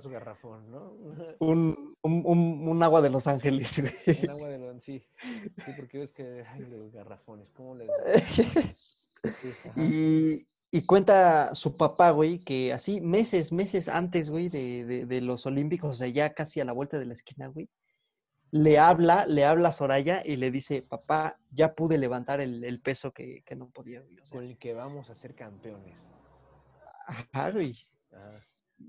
[0.00, 0.92] su garrafón, ¿no?
[1.40, 4.24] un, un, un, agua de Los Ángeles, güey.
[4.24, 5.04] Un agua de Los sí.
[5.16, 7.88] Sí, porque ves que, ay, los garrafones, ¿cómo les...
[9.76, 15.20] y, y cuenta su papá, güey, que así meses, meses antes, güey, de, de, de,
[15.20, 17.68] los Olímpicos, o sea, ya casi a la vuelta de la esquina, güey,
[18.52, 22.80] le habla, le habla a Soraya y le dice, papá, ya pude levantar el, el
[22.80, 24.18] peso que, que, no podía, güey.
[24.30, 25.96] Con el que vamos a ser campeones.
[27.06, 27.74] Ajá, güey.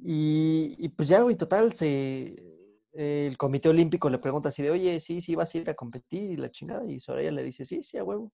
[0.01, 2.35] Y, pues ya, güey, total, se,
[2.93, 6.31] el Comité Olímpico le pregunta así de, oye, sí, sí, vas a ir a competir
[6.31, 6.89] y la chingada.
[6.89, 8.31] Y Soraya le dice, sí, sí, a huevo.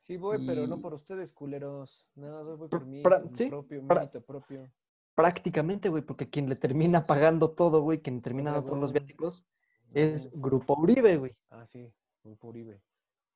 [0.00, 2.06] Sí voy, pero no por ustedes, culeros.
[2.14, 4.70] No, voy por mí, propio, mérito propio.
[5.14, 9.46] Prácticamente, güey, porque quien le termina pagando todo, güey, quien termina dando todos los viáticos,
[9.92, 11.36] es Grupo Uribe, güey.
[11.50, 11.92] Ah, sí,
[12.24, 12.80] Grupo Uribe.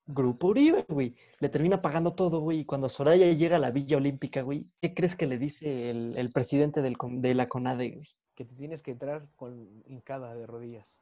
[0.07, 1.15] Grupo Uribe, güey.
[1.39, 2.59] Le termina pagando todo, güey.
[2.59, 6.31] Y cuando Soraya llega a la Villa Olímpica, güey, ¿qué crees que le dice el,
[6.31, 8.07] presidente del, de la CONADE, güey?
[8.35, 10.97] Que te tienes que entrar con hincada de rodillas.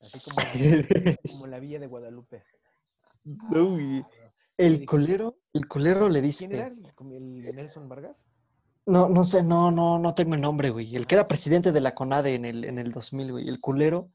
[0.00, 0.36] Así como,
[1.30, 2.42] como la Villa de Guadalupe.
[3.24, 4.04] No, güey.
[4.56, 6.46] El colero, el colero le dice.
[6.48, 6.66] ¿Quién era?
[6.66, 8.24] ¿El Nelson Vargas?
[8.84, 10.96] No, no sé, no, no, no tengo el nombre, güey.
[10.96, 13.48] El que era presidente de la CONADE en el, en el 2000, güey.
[13.48, 14.08] El culero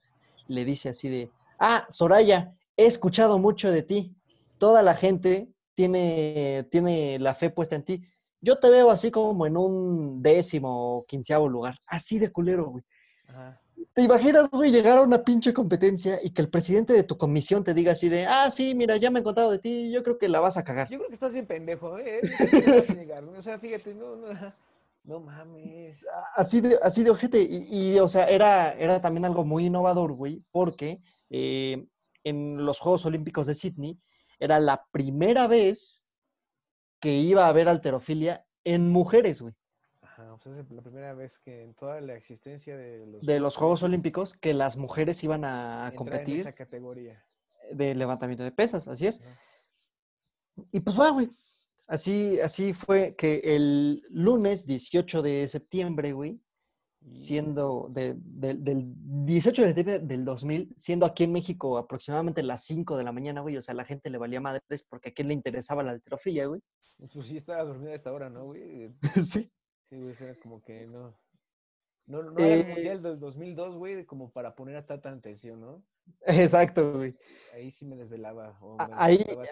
[0.48, 4.16] le dice así de, ah, Soraya, he escuchado mucho de ti.
[4.58, 8.04] Toda la gente tiene, tiene la fe puesta en ti.
[8.40, 11.78] Yo te veo así como en un décimo o quinceavo lugar.
[11.88, 12.84] Así de culero, güey.
[13.94, 17.64] ¿Te imaginas, güey, llegar a una pinche competencia y que el presidente de tu comisión
[17.64, 20.18] te diga así de, ah, sí, mira, ya me han contado de ti, yo creo
[20.18, 20.88] que la vas a cagar?
[20.90, 22.22] Yo creo que estás bien pendejo, ¿eh?
[23.38, 24.54] o sea, fíjate, no, no,
[25.04, 25.98] no mames.
[26.36, 27.42] Así de, así de ojete.
[27.42, 31.88] Y, o sea, era, era también algo muy innovador, güey, porque eh,
[32.28, 34.00] en los Juegos Olímpicos de Sydney,
[34.40, 36.06] era la primera vez
[37.00, 39.56] que iba a haber alterofilia en mujeres, güey.
[40.02, 43.40] Ajá, o sea, es la primera vez que en toda la existencia de los, de
[43.40, 46.36] los Juegos Olímpicos que las mujeres iban a competir.
[46.36, 47.24] En esa categoría.
[47.72, 49.24] De levantamiento de pesas, así es.
[50.72, 51.30] Y pues va, güey.
[51.88, 56.42] Así, así fue que el lunes 18 de septiembre, güey,
[57.14, 58.94] siendo de- de- del
[59.26, 63.42] 18 de septiembre del 2000, siendo aquí en México aproximadamente las 5 de la mañana,
[63.42, 66.46] güey, o sea, la gente le valía madres porque a quién le interesaba la alterofilia,
[66.48, 66.62] güey.
[67.14, 68.92] Pues sí, estaba dormida a esta hora, ¿no, güey?
[69.32, 69.52] sí.
[69.90, 71.18] Sí, güey, era como que no.
[72.08, 75.60] No, no era el Eh, mundial del 2002, güey, como para poner a tanta atención,
[75.60, 75.84] ¿no?
[76.26, 77.16] Exacto, güey.
[77.54, 78.60] Ahí sí me desvelaba.
[78.62, 78.94] me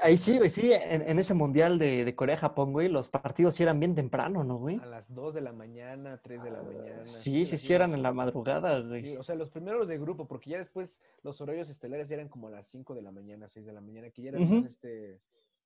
[0.02, 3.64] Ahí, sí, güey, sí, en, en ese mundial de, de Corea-Japón, güey, los partidos sí
[3.64, 4.78] eran bien temprano, ¿no, güey?
[4.78, 7.02] A las 2 de la mañana, 3 de la mañana.
[7.02, 9.02] Ah, Sí, sí, las sí, eran en la madrugada, güey.
[9.02, 12.30] Sí, o sea, los primeros de grupo, porque ya después los horarios estelares ya eran
[12.30, 14.66] como a las 5 de la mañana, 6 de la mañana, que ya era más
[14.66, 15.22] este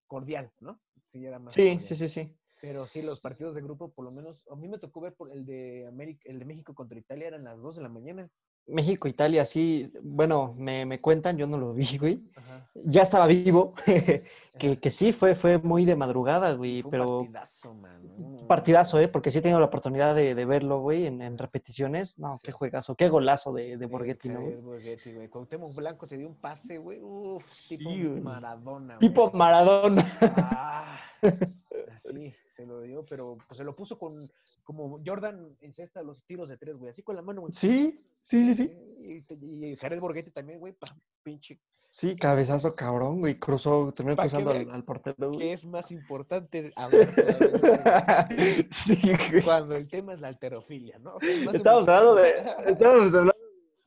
[0.07, 0.79] cordial, ¿no?
[1.11, 1.81] Sí, ya era más Sí, cordial.
[1.81, 2.35] sí, sí, sí.
[2.61, 5.31] Pero sí, los partidos de grupo, por lo menos, a mí me tocó ver por
[5.31, 8.29] el de América, el de México contra Italia, eran las 2 de la mañana.
[8.71, 12.21] México, Italia, sí, bueno, me, me cuentan, yo no lo vi, güey.
[12.35, 12.69] Ajá.
[12.85, 13.73] Ya estaba vivo,
[14.57, 18.37] que, que sí, fue, fue muy de madrugada, güey, fue pero partidazo, man.
[18.47, 19.07] partidazo, ¿eh?
[19.07, 22.19] Porque sí he tenido la oportunidad de, de verlo, güey, en, en repeticiones.
[22.19, 24.55] No, qué juegazo, qué golazo de, de Borghetti, ¿no, güey?
[24.57, 25.27] Borghetti, güey.
[25.27, 26.99] Cuauhtémoc Blanco se dio un pase, güey.
[27.01, 28.21] Uf, Sí, tipo güey.
[28.21, 29.37] Maradona, Tipo güey.
[29.37, 30.05] Maradona.
[30.21, 30.99] Ah,
[31.95, 34.29] así se lo dio, pero pues se lo puso con
[34.69, 37.51] como Jordan encesta los tiros de tres, güey, así con la mano, güey.
[37.53, 38.71] Sí, sí, sí, sí.
[38.99, 41.59] Y, y Jared Borghetti también, güey, pam, pinche.
[41.89, 43.39] Sí, cabezazo cabrón, güey.
[43.39, 45.49] Cruzó, terminó Pa' que cruzando al, portero, ¿Qué güey.
[45.53, 47.09] es más importante hablar?
[48.69, 49.01] Sí,
[49.31, 49.43] güey.
[49.43, 51.17] cuando el tema es la alterofilia, ¿no?
[51.19, 52.29] Estamos hablando de.
[52.67, 53.38] Estamos hablando.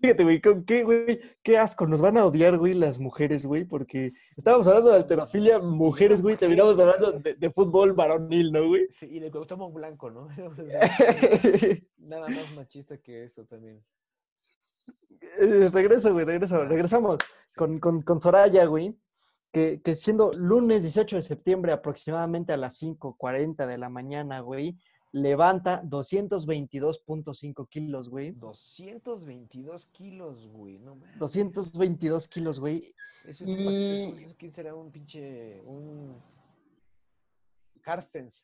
[0.02, 1.20] Fíjate, güey, ¿con qué, güey?
[1.44, 1.86] Qué asco.
[1.86, 6.36] Nos van a odiar, güey, las mujeres, güey, porque estábamos hablando de alterofilia, mujeres, güey,
[6.36, 8.88] terminamos hablando de, de fútbol varonil, ¿no, güey?
[8.98, 10.26] Sí, y de Cuauhtémoc Blanco, ¿no?
[11.98, 13.80] Nada más machista que eso también.
[15.38, 16.64] Eh, regreso, güey, regreso.
[16.64, 17.20] Regresamos
[17.54, 18.98] con, con, con Soraya, güey.
[19.52, 24.80] Que, que siendo lunes 18 de septiembre, aproximadamente a las 5:40 de la mañana, güey,
[25.12, 28.32] levanta 222.5 kilos, güey.
[28.32, 31.18] 222 kilos, güey, no mames.
[31.18, 32.94] 222 kilos, güey.
[33.26, 35.60] Eso es, Y- eso- ¿Quién será un pinche.
[35.62, 36.16] un.
[37.82, 38.42] Carstens?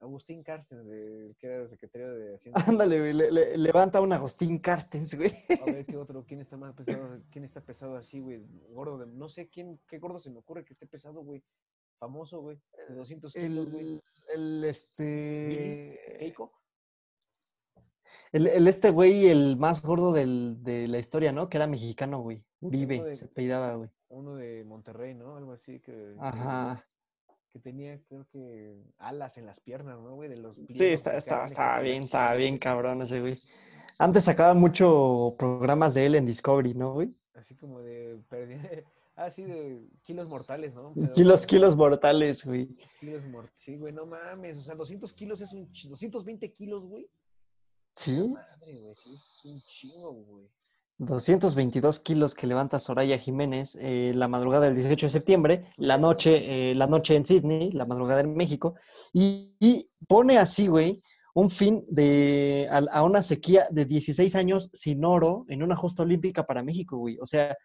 [0.00, 2.54] Agustín Carstens, de, que era secretario de Hacienda.
[2.66, 3.12] Ándale, güey.
[3.12, 5.30] le- le- levanta un Agustín Carstens, güey.
[5.60, 9.06] A ver qué otro, quién está más pesado, quién está pesado así, güey, gordo de,
[9.06, 11.42] no sé quién, qué gordo se me ocurre que esté pesado, güey,
[11.98, 14.00] famoso, güey, de 200 kilos, güey,
[14.34, 15.98] El, este.
[16.18, 16.52] Keiko,
[18.32, 21.48] El, el este güey, el más gordo del- de la historia, ¿no?
[21.48, 22.44] Que era mexicano, güey.
[22.60, 23.90] Uribe, de- se apellidaba, güey.
[24.08, 25.36] uno de Monterrey, ¿no?
[25.36, 26.84] Algo así que, Ajá.
[27.52, 30.28] que tenía, creo que, alas en las piernas, ¿no, güey?
[30.28, 33.40] De los Sí, está, está, estaba bien, estaba bien cabrón ese güey.
[33.98, 37.14] Antes sacaba mucho programas de él en Discovery, ¿no, güey?
[37.34, 38.20] Así como de,
[39.22, 40.92] ah, sí, de kilos mortales, ¿no?
[40.94, 42.68] Pero- Kilos, kilos mortales, güey.
[43.00, 46.84] Kilos mortales, sí, güey, no mames, o sea, 200 kilos es un, ch- 220 kilos,
[46.86, 47.08] güey.
[47.94, 50.48] Sí, Madre, güey, sí, es un chingo, güey.
[50.98, 56.70] 222 kilos que levanta Soraya Jiménez eh, la madrugada del 18 de septiembre, la noche,
[56.70, 58.74] eh, la noche en Sydney, la madrugada en México,
[59.12, 61.02] y, y pone así, güey,
[61.32, 66.02] un fin de, a, a una sequía de 16 años sin oro en una justa
[66.02, 67.16] olímpica para México, güey.
[67.20, 67.56] O sea,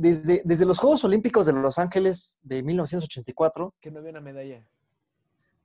[0.00, 4.64] desde, desde los Juegos Olímpicos de Los Ángeles de 1984, Que no había una medalla.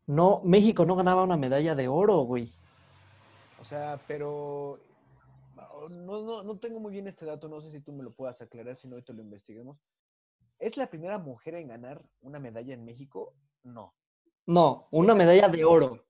[0.07, 2.53] no, México no ganaba una medalla de oro, güey.
[3.59, 4.79] O sea, pero
[5.89, 8.41] no, no, no tengo muy bien este dato, no sé si tú me lo puedas
[8.41, 9.77] aclarar, si no ahorita lo investigamos.
[10.59, 13.33] ¿Es la primera mujer en ganar una medalla en México?
[13.63, 13.93] No,
[14.45, 16.05] No, una medalla de oro.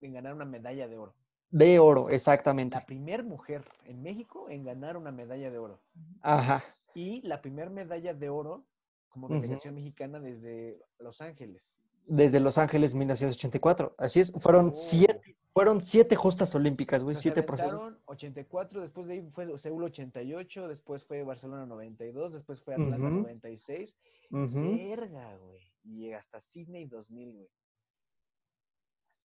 [0.00, 1.14] en ganar una medalla de oro.
[1.50, 2.76] De oro, exactamente.
[2.78, 5.80] La primera mujer en México en ganar una medalla de oro.
[6.22, 6.64] Ajá.
[6.94, 8.64] Y la primera medalla de oro
[9.08, 11.78] como delegación mexicana desde Los Ángeles.
[12.06, 13.94] Desde Los Ángeles 1984.
[13.98, 14.74] Así es, fueron Oh.
[14.74, 17.72] siete, fueron siete justas olímpicas, güey, siete procesos.
[17.74, 22.96] aventaron 84, después de ahí fue Seúl 88, después fue Barcelona 92, después fue Atlanta
[23.06, 23.16] Ujú.
[23.22, 23.94] 96.
[24.30, 24.76] Ujú.
[24.76, 25.60] Verga, güey.
[25.84, 27.48] Y hasta Sydney 2000, güey.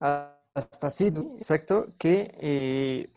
[0.00, 3.10] Hasta Sydney, exacto, que eh,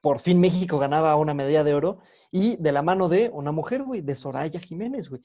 [0.00, 1.98] por fin México ganaba una medalla de oro
[2.30, 5.22] y de la mano de una mujer, güey, de Soraya Jiménez, güey.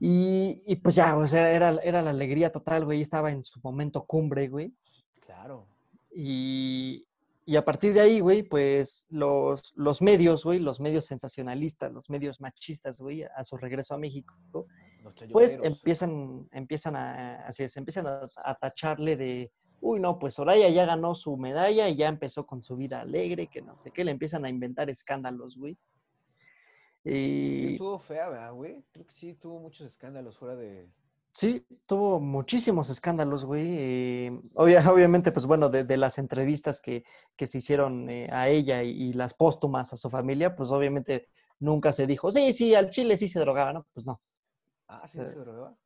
[0.00, 3.60] Y, y pues ya, o sea, era, era la alegría total, güey, estaba en su
[3.62, 4.72] momento cumbre, güey.
[5.20, 5.66] Claro.
[6.14, 7.04] Y,
[7.44, 12.10] y a partir de ahí, güey, pues los, los medios, güey, los medios sensacionalistas, los
[12.10, 14.36] medios machistas, güey, a su regreso a México,
[15.02, 20.34] Los pues empiezan, empiezan a, así es, empiezan a, a tacharle de, uy, no, pues
[20.34, 23.90] Soraya ya ganó su medalla y ya empezó con su vida alegre, que no sé
[23.92, 25.76] qué, le empiezan a inventar escándalos, güey.
[27.04, 28.84] Y estuvo fea, ¿verdad, güey?
[28.92, 30.88] Creo que sí tuvo muchos escándalos fuera de.
[31.32, 33.66] Sí, tuvo muchísimos escándalos, güey.
[33.78, 37.04] eh, obvia- obviamente, pues bueno, de, de las entrevistas que,
[37.36, 41.28] que se hicieron eh, a ella y, y las póstumas a su familia, pues obviamente
[41.60, 43.86] nunca se dijo, sí, sí, al chile sí se drogaba, ¿no?
[43.94, 44.20] Pues no.
[44.88, 45.76] Ah, sí, Eh, se drogaba.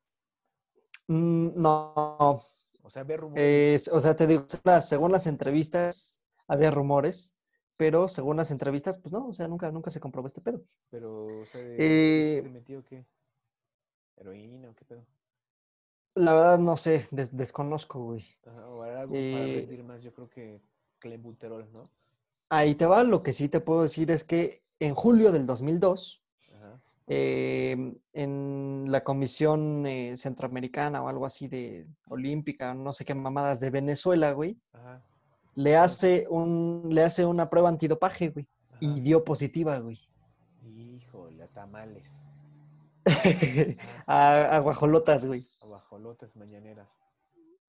[1.09, 2.43] Mm, no,
[2.83, 3.89] O sea, había rumores.
[3.93, 4.45] o sea, te digo,
[4.81, 7.35] según las, entrevistas había rumores,
[7.77, 10.63] pero según las entrevistas, pues no, o sea, nunca, nunca se comprobó este pedo.
[10.91, 13.05] Pero, o sea, Eh, ¿qué se metió qué?
[14.17, 15.05] ¿Heroína o qué pedo?
[16.15, 18.25] La verdad no sé, des- desconozco, güey.
[18.47, 20.61] Ajá, o era algo para Eh, rendir más, yo creo que
[21.01, 21.91] clenbuterol, ¿no?
[22.51, 26.22] ahí te va, lo que sí te puedo decir es que en julio del 2002,
[26.22, 26.22] Ajá.
[27.07, 33.61] Eh, en la Comisión eh, Centroamericana o algo así de Olímpica, no sé qué mamadas
[33.61, 35.03] de Venezuela, güey, Ajá.
[35.55, 38.47] le hace, un, le hace una prueba antidopaje, güey,
[38.81, 40.01] y dio positiva, güey.
[40.65, 42.05] Híjole, a tamales,
[44.07, 45.47] a, a guajolotas, güey.
[45.61, 46.89] a guajolotes mañaneras.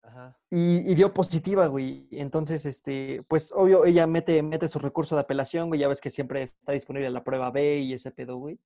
[0.02, 0.34] Ajá.
[0.50, 2.08] Y, y dio positiva, güey.
[2.12, 5.80] Entonces, este, pues obvio, ella mete, mete su recurso de apelación, güey.
[5.80, 8.58] Ya ves que siempre está disponible la prueba B y ese pedo, güey.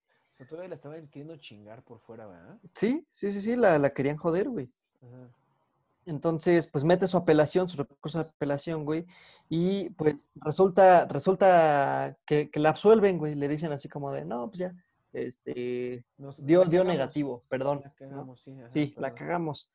[0.42, 2.58] Sea, todavía la estaban queriendo chingar por fuera, ¿verdad?
[2.74, 4.70] Sí, sí, sí, sí, la, la querían joder, güey.
[5.02, 5.28] Ajá.
[6.04, 9.06] Entonces, pues mete su apelación, su recurso de apelación, güey.
[9.48, 13.36] Y pues resulta, resulta que, que la absuelven, güey.
[13.36, 14.74] Le dicen así como de, no, pues ya,
[15.12, 17.82] este, Nos- dio, dio negativo, perdón.
[17.84, 17.94] La ¿no?
[17.94, 18.50] cagamos, sí.
[18.58, 19.70] ajá, Sí, la cagamos.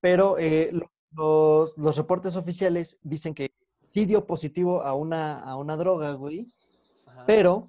[0.00, 3.50] Pero eh, lo- los, los reportes oficiales dicen que
[3.86, 6.52] sí dio positivo a una, a una droga, güey,
[7.06, 7.24] Ajá.
[7.26, 7.68] pero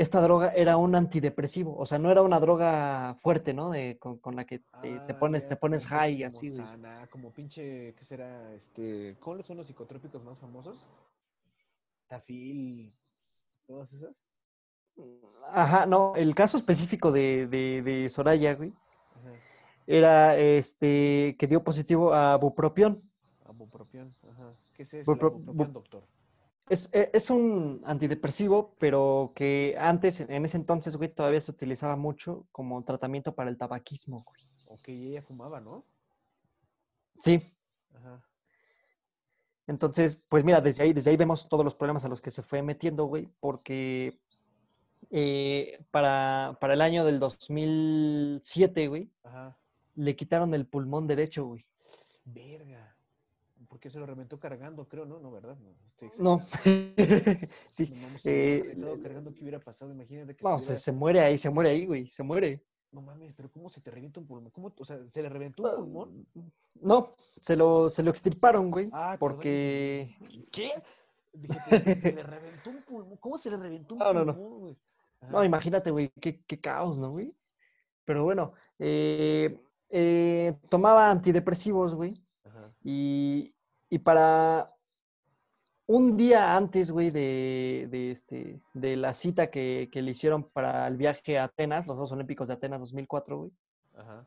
[0.00, 3.70] esta droga era un antidepresivo, o sea, no era una droga fuerte, ¿no?
[3.70, 6.48] De, con, con la que te, te Ah, pones, te pones como high, pinche así,
[6.48, 6.60] güey.
[6.60, 8.52] Mozana, como pinche, ¿qué será?
[8.54, 10.86] Este, ¿cuáles son los psicotrópicos más famosos?
[12.08, 12.92] Tafil,
[13.66, 14.16] todas esas.
[15.52, 18.72] Ajá, no, el caso específico de, de, de Soraya, güey,
[19.14, 19.32] Ajá.
[19.86, 23.00] era este que dio positivo a bupropión.
[23.44, 24.50] Abupropión, ajá.
[24.74, 25.12] ¿Qué es eso?
[25.12, 26.02] Bu- el bu- abupropión, bu- doctor?
[26.70, 31.96] Es, e- es un antidepresivo, pero que antes, en ese entonces, güey, todavía se utilizaba
[31.96, 34.40] mucho como tratamiento para el tabaquismo, güey.
[34.66, 35.84] Ok, ella fumaba, ¿no?
[37.18, 37.40] Sí,
[37.94, 38.22] Ajá.
[39.66, 42.42] entonces, pues mira, desde ahí, desde ahí vemos todos los problemas a los que se
[42.42, 44.20] fue metiendo, güey, porque
[45.10, 49.58] eh, para, para el año del 2007, güey, Ajá.
[49.96, 51.66] le quitaron el pulmón derecho, güey.
[52.24, 52.96] Verga.
[53.68, 55.18] Porque se lo reventó cargando, creo, ¿no?
[55.20, 55.56] No, ¿verdad?
[55.58, 56.40] No, estoy No,
[57.70, 59.92] sí, No, eh, le- cargando, ¿qué hubiera pasado?
[59.92, 62.64] Imagínate que no, se, se muere ahí, se muere ahí, güey, se muere.
[62.92, 64.50] No mames, pero ¿cómo se te revienta un pulmón?
[64.50, 64.72] ¿Cómo?
[64.76, 66.26] O sea, ¿se le reventó un pulmón?
[66.74, 70.16] No, se lo, se lo extirparon, güey, Ah, porque...
[70.50, 70.72] ¿Qué?
[71.32, 73.16] Dije, ¿se le reventó un pulmón?
[73.18, 74.34] ¿Cómo se le reventó un No, no, no.
[74.34, 74.78] pulmón, güey?
[75.22, 77.34] No, Ajá, imagínate, güey, qué, qué caos, ¿no, güey?
[78.04, 82.20] Pero bueno, eh, eh, tomaba antidepresivos, güey,
[82.50, 82.74] ajá.
[82.82, 83.54] y,
[83.88, 84.74] y para
[85.86, 90.86] un día antes, güey, de, de, este, de la cita que, que le hicieron para
[90.86, 93.52] el viaje a Atenas, los Juegos Olímpicos de Atenas 2004, güey,
[93.96, 94.24] Ajá.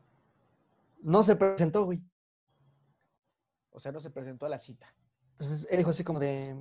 [1.02, 2.02] no se presentó, güey.
[3.70, 4.94] O sea, no se presentó a la cita.
[5.30, 6.54] Entonces él dijo así como de,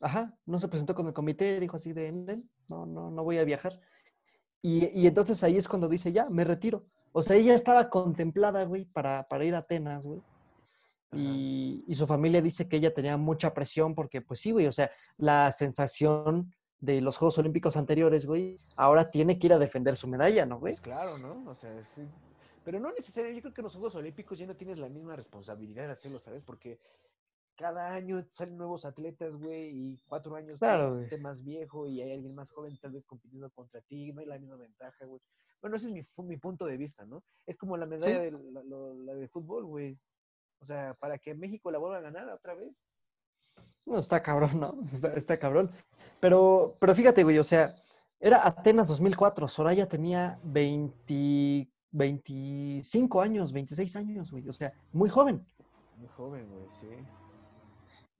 [0.00, 3.38] ajá, no se presentó con el comité, dijo así de, "Nen, no, no, no voy
[3.38, 3.80] a viajar.
[4.62, 6.86] Y, y entonces ahí es cuando dice, ya, me retiro.
[7.12, 10.22] O sea, ella estaba contemplada, güey, para, para ir a Atenas, güey.
[11.14, 14.72] Y, y su familia dice que ella tenía mucha presión porque, pues sí, güey, o
[14.72, 19.94] sea, la sensación de los Juegos Olímpicos anteriores, güey, ahora tiene que ir a defender
[19.94, 20.76] su medalla, ¿no, güey?
[20.76, 21.48] Claro, ¿no?
[21.48, 22.02] O sea, sí.
[22.64, 25.14] Pero no necesariamente, yo creo que en los Juegos Olímpicos ya no tienes la misma
[25.16, 26.42] responsabilidad de hacerlo, ¿sabes?
[26.44, 26.78] Porque
[27.56, 31.20] cada año salen nuevos atletas, güey, y cuatro años Claro, güey.
[31.20, 34.38] más viejo y hay alguien más joven tal vez compitiendo contra ti, no hay la
[34.38, 35.20] misma ventaja, güey.
[35.60, 37.22] Bueno, ese es mi, punto de vista, ¿no?
[37.46, 39.96] Es como la medalla de, la, lo- la de fútbol, güey.
[40.62, 42.72] O sea, para que México la vuelva a ganar otra vez.
[43.84, 44.74] No, está cabrón, ¿no?
[44.92, 45.70] Está, está cabrón.
[46.20, 47.74] Pero, pero fíjate, güey, o sea,
[48.20, 55.44] era Atenas 2004, Soraya tenía 20, 25 años, 26 años, güey, o sea, muy joven.
[55.98, 56.86] Muy joven, güey, sí.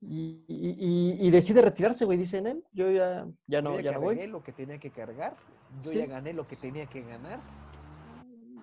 [0.01, 3.79] Y, y- y- y decide retirarse, güey, dice en él, yo ya, ya no, yo
[3.79, 4.15] ya no voy.
[4.17, 5.37] cargué lo que tenía que cargar,
[5.81, 5.97] yo Sí.
[5.97, 7.39] ya gané lo que tenía que ganar.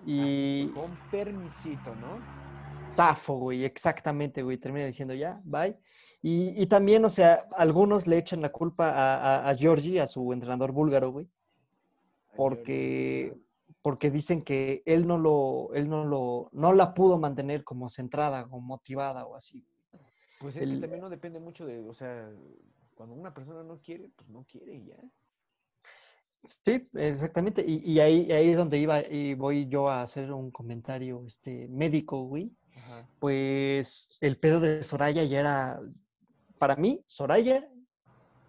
[0.05, 2.19] Y Con permisito, ¿no?
[2.85, 5.77] Zafo, güey, exactamente, güey, termina diciendo ya, bye.
[6.21, 10.07] Y, y también, o sea, algunos le echan la culpa a, a, a Georgie, a
[10.07, 11.27] su entrenador búlgaro, güey,
[12.35, 13.33] porque,
[13.81, 18.47] porque dicen que él no lo, él no lo, no la pudo mantener como centrada
[18.51, 19.63] o motivada o así.
[20.39, 22.29] Pues es el- que también no depende mucho de, o sea,
[22.95, 24.97] cuando una persona no quiere, pues no quiere y ya.
[26.45, 27.63] Sí, exactamente.
[27.65, 31.67] Y, y ahí, ahí es donde iba y voy yo a hacer un comentario este,
[31.67, 32.51] médico, güey.
[32.75, 33.07] Ajá.
[33.19, 35.81] Pues el pedo de Soraya ya era,
[36.57, 37.69] para mí, Soraya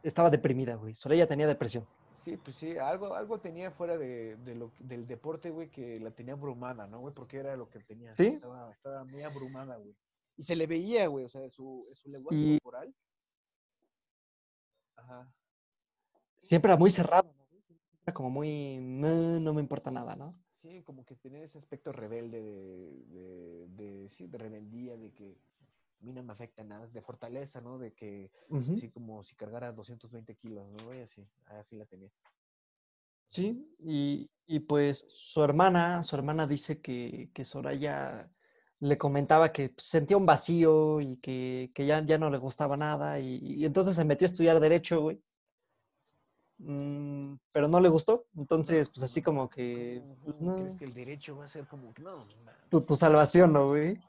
[0.03, 0.95] estaba deprimida, güey.
[0.95, 1.87] Soraya tenía depresión.
[2.25, 6.13] Sí, pues sí, algo, algo tenía fuera de, de lo, del deporte, güey, que la
[6.13, 7.13] tenía abrumada, ¿no, güey?
[7.13, 8.13] Porque era lo que tenía.
[8.13, 8.27] Sí.
[8.29, 9.95] Estaba, estaba muy abrumada, güey.
[10.37, 12.95] Y se le veía, güey, o sea, su, su lenguaje Y- corporal.
[14.97, 15.33] Ajá.
[16.39, 17.47] Siempre era muy cerrado, ¿no?
[18.05, 20.35] Era como muy, "Meh, no me importa nada, ¿no?
[20.63, 25.37] Sí, como que tenía ese aspecto rebelde de, de, de, sí, de rebeldía, de que
[26.01, 27.79] a mí no me afecta nada, de fortaleza, ¿no?
[27.79, 28.75] De que Ujú.
[28.75, 30.87] así como si cargara 220 kilos, ¿no?
[30.87, 31.01] güey?
[31.01, 32.11] así, así la tenía.
[33.31, 38.31] Sí, y, y pues su hermana, su hermana dice que, que Soraya
[38.79, 43.19] le comentaba que sentía un vacío y que, que ya, ya no le gustaba nada
[43.19, 45.21] y, y entonces se metió a estudiar derecho, güey.
[46.59, 50.85] Mm, pero no le gustó, entonces pues así como que, ¿Cómo- pues, crees no, que
[50.85, 53.95] el derecho va a ser como que no, ma, tu, tu salvación, ¿no, güey?
[53.97, 54.03] no.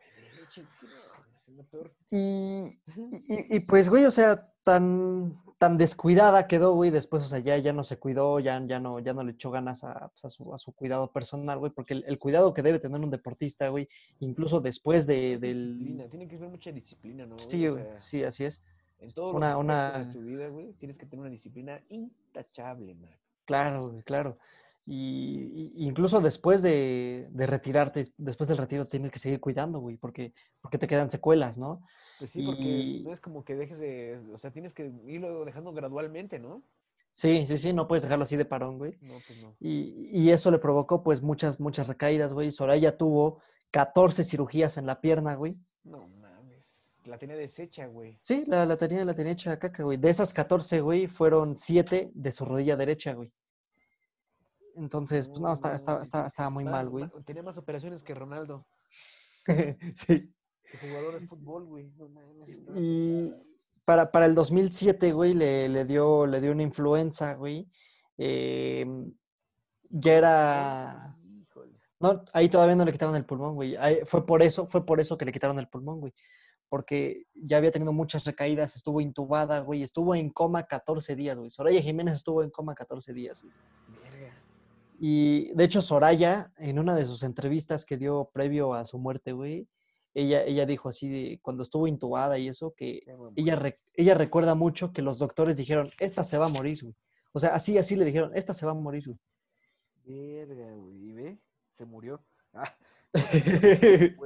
[2.11, 2.79] Y,
[3.27, 7.57] y, y, pues, güey, o sea, tan, tan descuidada quedó, güey, después, o sea, ya,
[7.57, 10.29] ya no se cuidó, ya, ya, no, ya no le echó ganas a, pues, a
[10.29, 13.69] su, a su cuidado personal, güey, porque el, el cuidado que debe tener un deportista,
[13.69, 13.87] güey,
[14.19, 16.09] incluso después de, Es disciplina, del...
[16.11, 17.35] tiene que haber mucha disciplina, ¿no?
[17.35, 17.39] güey?
[17.49, 18.63] Sí, O sea, sí, así es.
[18.99, 21.81] en todos Una- de una- tu vida, güey, tienes que tener una disciplina
[22.33, 23.11] intachable, man.
[23.45, 24.37] Claro, claro.
[24.85, 29.95] Y, y- incluso después de, de retirarte, después del retiro, tienes que seguir cuidando, güey,
[29.97, 31.81] porque, porque te quedan secuelas, ¿no?
[32.19, 35.45] Pues sí, porque Y- no es como que dejes de, o sea, tienes que irlo
[35.45, 36.63] dejando gradualmente, ¿no?
[37.13, 38.97] Sí, sí, sí, no puedes dejarlo así de parón, güey.
[39.01, 39.55] No, pues no.
[39.59, 42.49] Y, y eso le provocó pues muchas, muchas recaídas, güey.
[42.51, 43.39] Soraya tuvo
[43.71, 45.55] 14 cirugías en la pierna, güey.
[45.83, 46.07] No.
[47.05, 48.17] La tenía deshecha, güey.
[48.21, 49.97] Sí, la, la tenía, la tenía hecha caca, güey.
[49.97, 53.31] De esas 14, güey, fueron 7 de su rodilla derecha, güey.
[54.75, 57.09] Entonces, pues no, está, está- estaba muy estaba mal, güey.
[57.25, 58.65] Tenía más operaciones que Ronaldo,
[59.95, 60.33] sí.
[60.71, 61.91] que jugador de fútbol, güey.
[61.97, 63.31] No estaba Y
[63.85, 67.67] para, para el 2007, güey, le, le dio, le dio una influenza, güey.
[68.17, 69.13] Em,
[69.89, 71.17] ya era...
[71.99, 73.75] No, ahí todavía no le quitaron el pulmón, güey.
[73.75, 76.13] Ahí- fue por eso, fue por eso que le quitaron el pulmón, güey.
[76.73, 79.83] Porque ya había tenido muchas recaídas, estuvo intubada, güey.
[79.83, 81.51] Estuvo en coma 14 días, güey.
[81.51, 83.53] Soraya Jiménez estuvo en coma 14 días, güey.
[84.01, 84.33] Verga.
[84.99, 89.33] Y de hecho, Soraya, en una de sus entrevistas que dio previo a su muerte,
[89.33, 89.67] güey,
[90.15, 93.03] ella, ella dijo así de cuando estuvo intubada y eso, que
[93.35, 96.95] ella, re- ella recuerda mucho que los doctores dijeron, esta se va a morir, güey.
[97.33, 99.19] O sea, así, así le dijeron, esta se va a morir, güey.
[100.05, 100.95] Verga, güey.
[101.09, 101.37] ¿Y ve?
[101.77, 102.19] Se murió.
[102.51, 102.75] Ah,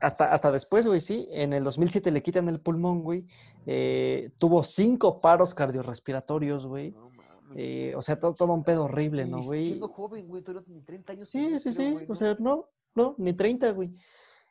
[0.00, 1.26] Hasta, hasta después, güey, sí.
[1.32, 3.26] En el 2007 le quitan el pulmón, güey.
[3.66, 6.92] eh, tuvo cinco paros cardiorrespiratorios, güey.
[6.92, 7.08] No
[7.56, 9.68] eh, o sea, to- todo un pedo horrible, ¿no, güey?
[9.68, 11.30] Siendo joven, güey, tú ni 30 años.
[11.30, 11.90] Sí, sí, sí.
[11.92, 13.90] güey, O sea, no, no, ni 30, güey.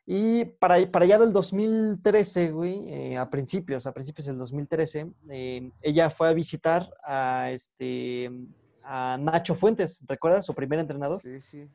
[0.06, 5.72] Y para, para allá del 2013, güey, eh, a principios, a principios del 2013, eh,
[5.82, 8.32] ella fue a visitar a este
[8.84, 10.46] a Nacho Fuentes, ¿recuerdas?
[10.46, 11.22] Su primer entrenador.
[11.22, 11.68] Sí, sí.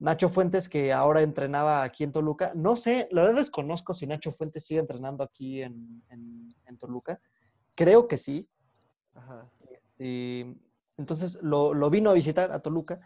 [0.00, 2.52] Nacho Fuentes, que ahora entrenaba aquí en Toluca.
[2.54, 7.20] No sé, la verdad desconozco si Nacho Fuentes sigue entrenando aquí en, en- en Toluca.
[7.74, 8.48] Creo que sí.
[9.14, 9.50] Ajá.
[9.70, 10.54] Este,
[10.96, 13.00] entonces lo, lo vino a visitar a Toluca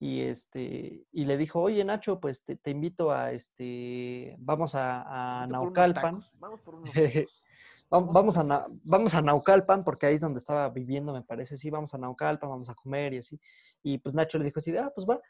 [0.00, 5.44] y, este, y le dijo, oye Nacho, pues te, te invito a, este, vamos a,
[5.46, 6.24] Naucalpan.
[6.40, 6.90] Vamos por unos
[7.90, 11.58] Vamos a, Na- vamos a Naucalpan, porque ahí es donde estaba viviendo, me parece.
[11.58, 13.38] Sí, vamos a Naucalpan, vamos a comer y así.
[13.82, 15.20] Y pues Nacho le dijo así, ah, pues va.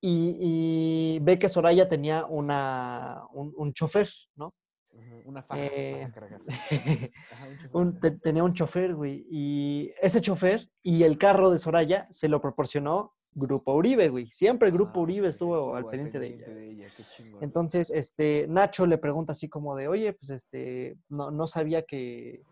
[0.00, 4.54] Y, y ve que Soraya tenía una, un, un chofer, ¿no?
[5.24, 6.08] Una faja Eh,
[7.72, 9.26] un te- tenía un chofer, güey.
[9.30, 14.30] Y ese chofer y el carro de Soraya se lo proporcionó Grupo Uribe, güey.
[14.30, 16.46] Siempre el Grupo Ah, Uribe estuvo al pendiente de ella.
[16.48, 16.86] de ella.
[16.96, 17.32] Qué chingón.
[17.32, 17.44] güey.
[17.44, 22.42] Entonces, este, Nacho le pregunta así como de, oye, pues este, no, no sabía que,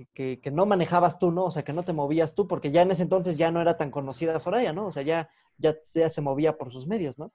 [0.00, 1.44] que, que- que no manejabas tú, ¿no?
[1.44, 3.76] O sea, que no te movías tú, porque ya en ese entonces ya no era
[3.76, 4.86] tan conocida Soraya, ¿no?
[4.86, 5.28] O sea, ya,
[5.58, 7.32] ya, ya se movía por sus medios, ¿no?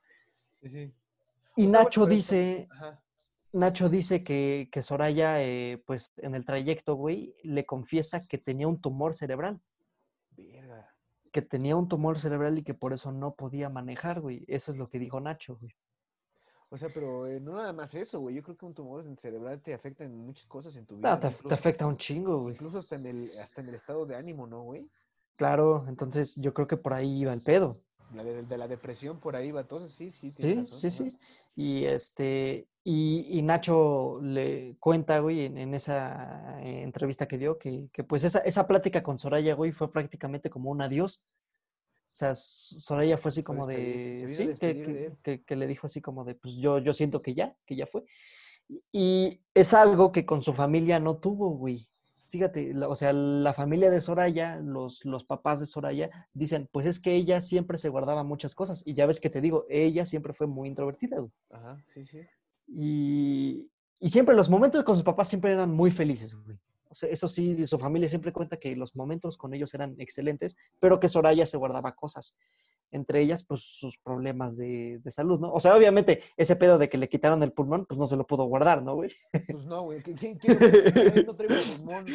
[0.61, 0.93] Sí, sí.
[1.57, 3.01] Y sea, Nacho dice, Ajá.
[3.53, 8.67] Nacho dice que, que Soraya, eh, pues en el trayecto, güey, le confiesa que tenía
[8.67, 9.61] un tumor cerebral,
[10.31, 10.89] Verga.
[11.31, 14.43] que tenía un tumor cerebral y que por eso no podía manejar, güey.
[14.47, 15.71] Eso es lo que dijo Nacho, güey.
[16.69, 18.35] O sea, pero eh, no nada más eso, güey.
[18.35, 21.11] Yo creo que un tumor cerebral te afecta en muchas cosas en tu vida.
[21.11, 22.55] No, te, te Incluso- afecta un chingo, güey.
[22.55, 24.89] Incluso hasta en el, hasta en el estado de ánimo, ¿no, güey?
[25.35, 27.73] Claro, entonces yo creo que por ahí iba el pedo.
[28.13, 29.61] La de, de la depresión por ahí va.
[29.61, 31.17] Entonces, sí, sí, Sí, tienes sí, razón, sí.
[31.55, 37.89] Y este, y, y Nacho le cuenta, güey, en, en esa entrevista que dio, que,
[37.91, 41.23] que pues esa, esa plática con Soraya, güey, fue prácticamente como un adiós.
[42.15, 46.35] Sea, Soraya fue así Fue como de, sí, que, de le dijo así como de,
[46.35, 48.03] pues yo, yo siento que ya, que ya fue.
[48.67, 51.87] Y- Y es algo que con su familia no tuvo, güey.
[52.29, 56.85] Fíjate, la- o sea, la familia de Soraya, los, los papás de Soraya, dicen, pues
[56.85, 58.81] es que ella siempre se guardaba muchas cosas.
[58.85, 61.31] Y ya ves que te digo, ella siempre fue muy introvertida, güey.
[61.51, 62.21] Ajá, sí, sí.
[62.67, 66.54] Y, y siempre los momentos con sus papás siempre eran muy felices, güey.
[67.03, 71.09] Eso sí, su familia siempre cuenta que los momentos con ellos eran excelentes, pero que
[71.09, 72.35] Soraya se guardaba cosas.
[72.91, 75.51] Entre ellas, pues sus problemas de, de salud, ¿no?
[75.51, 78.25] O sea, obviamente, ese pedo de que le quitaron el pulmón, pues no se lo
[78.25, 79.11] pudo guardar, ¿no, güey?
[79.31, 80.01] Pues no, güey.
[80.01, 81.23] ¿Quién, quién quiere?
[81.25, 82.05] No traigo pulmón.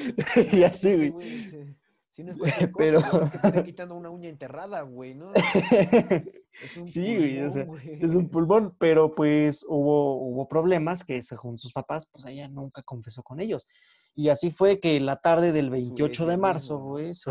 [0.53, 1.75] y así, güey.
[2.25, 2.33] sí.
[2.33, 5.33] Si no es cualquier cosa, Pero- güey, que te quitando una uña enterrada, güey, ¿no?
[5.35, 7.99] Es un Sí, güey, o pulmón, sea, güey.
[8.05, 12.83] Es un pulmón, pero pues hubo, hubo problemas que según sus papás, pues ella nunca
[12.83, 13.67] confesó con ellos.
[14.15, 17.15] Y así fue que la tarde del 28 de marzo, güey.
[17.15, 17.31] su-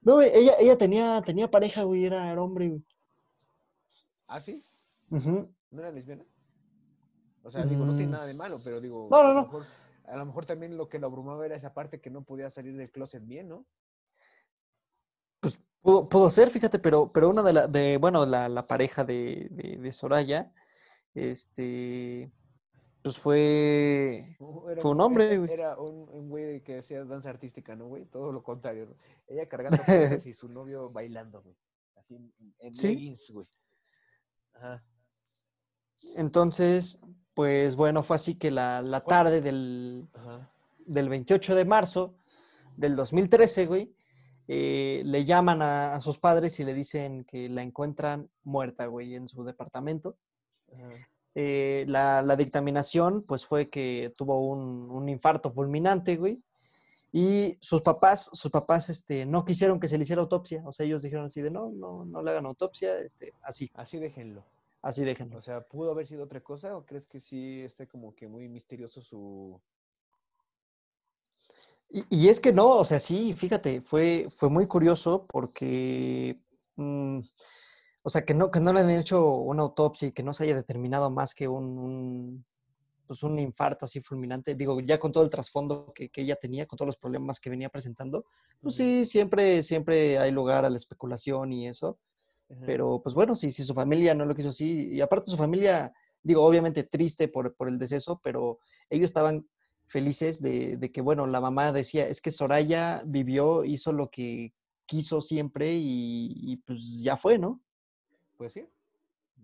[0.00, 2.82] No, güey, ella, ella tenía, tenía pareja, güey, era, era hombre, güey.
[4.26, 4.64] ¿Ah, sí?
[5.10, 6.24] ¿No era lesbiana?
[7.44, 8.10] O sea, digo, no tiene Mm.
[8.12, 9.42] nada de malo, pero digo, No, no, no.
[9.42, 9.66] Mejor,
[10.06, 12.76] a lo mejor también lo que lo abrumaba era esa parte que no podía salir
[12.76, 13.66] del closet bien, ¿no?
[15.40, 19.04] Pues pudo, pudo ser, fíjate, pero, pero una de la, de, bueno, la, la pareja
[19.04, 20.52] de, de, de Soraya,
[21.14, 22.30] este,
[23.02, 24.36] pues fue,
[24.70, 25.50] Era Fue un hombre, güey.
[25.50, 28.04] Era un, un güey que hacía danza artística, ¿no, güey?
[28.06, 28.96] Todo lo contrario, ¿no?
[29.26, 31.56] Ella cargando cosas y su novio bailando, güey.
[31.96, 32.88] Así en, en Sí.
[32.88, 33.46] leggings, güey.
[34.54, 34.84] Ajá.
[36.14, 37.00] entonces,
[37.34, 40.50] pues bueno, fue así que la, la tarde del, Ajá.
[40.86, 42.14] del 28 de marzo
[42.76, 43.92] del 2013, güey,
[44.48, 49.14] eh, le llaman a, a sus padres y le dicen que la encuentran muerta, güey,
[49.14, 50.16] en su departamento.
[51.34, 56.42] Eh, la, la dictaminación, pues fue que tuvo un, un infarto fulminante, güey.
[57.14, 60.62] Y sus papás, sus papás, este, no quisieron que se le hiciera autopsia.
[60.64, 63.98] O sea, ellos dijeron así de, no, no, no le hagan autopsia, este, así, Así
[63.98, 64.44] déjenlo.
[64.82, 65.38] Así déjenlo.
[65.38, 68.48] O sea, ¿pudo haber sido otra cosa o crees que sí esté como que muy
[68.48, 69.60] misterioso su...
[71.88, 76.40] Y, y es que no, o sea, sí, fíjate, fue, fue muy curioso porque,
[76.76, 77.20] mm,
[78.02, 80.44] o sea, que no, que no le han hecho una autopsia y que no se
[80.44, 82.46] haya determinado más que un, un,
[83.06, 84.54] pues un infarto así fulminante.
[84.54, 87.50] Digo, ya con todo el trasfondo que, que ella tenía, con todos los problemas que
[87.50, 88.24] venía presentando,
[88.60, 91.98] pues sí, siempre, siempre hay lugar a la especulación y eso.
[92.52, 92.62] Ajá.
[92.66, 95.92] Pero, pues bueno, si, si su familia no lo quiso así, y aparte su familia,
[96.22, 99.48] digo, obviamente triste por, por el deceso, pero ellos estaban
[99.86, 104.54] felices de, de que, bueno, la mamá decía, es que Soraya vivió, hizo lo que
[104.86, 107.60] quiso siempre y, y, pues ya fue, ¿no?
[108.36, 108.66] Pues sí.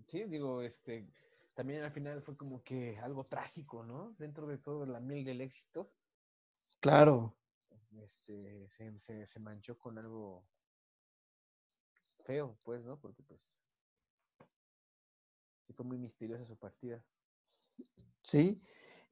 [0.07, 1.07] Sí, digo, este...
[1.53, 4.15] También al final fue como que algo trágico, ¿no?
[4.17, 5.91] Dentro de todo la miel del éxito.
[6.79, 7.35] Claro,
[7.97, 10.45] este, se, se, se manchó con algo
[12.29, 12.95] feo, pues, ¿no?
[12.99, 13.41] Porque pues
[15.65, 17.03] sí fue muy misteriosa su partida.
[18.21, 18.61] sí.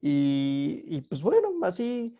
[0.00, 2.16] Y, y, pues bueno, así,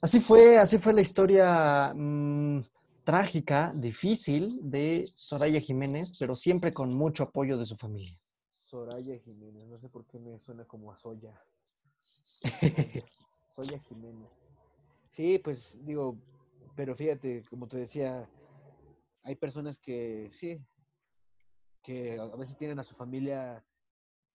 [0.00, 2.60] así fue, así fue la historia mm,
[3.02, 8.16] trágica, difícil de Soraya Jiménez, pero siempre con mucho apoyo de su familia.
[8.54, 11.34] Soraya Jiménez, no sé por qué me suena como a Soya.
[12.60, 12.84] Soya,
[13.56, 14.30] Soya Jiménez.
[15.10, 16.16] Sí, pues digo,
[16.76, 18.28] pero fíjate, como te decía,
[19.22, 20.60] hay personas que sí,
[21.82, 23.64] que a veces tienen a su familia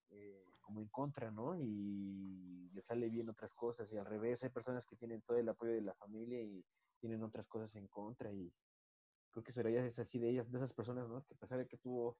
[0.10, 1.56] eh, como en contra, ¿no?
[1.58, 5.50] Y le sale bien otras cosas y al revés, hay personas que tienen todo el
[5.50, 6.66] apoyo de la familia y
[7.00, 8.54] tienen otras cosas en contra y
[9.32, 11.24] creo que Soraya es así de ellas, de esas personas, ¿no?
[11.26, 12.18] Que a pesar de que tuvo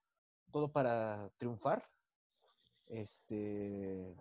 [0.52, 1.90] todo para triunfar,
[2.88, 4.16] este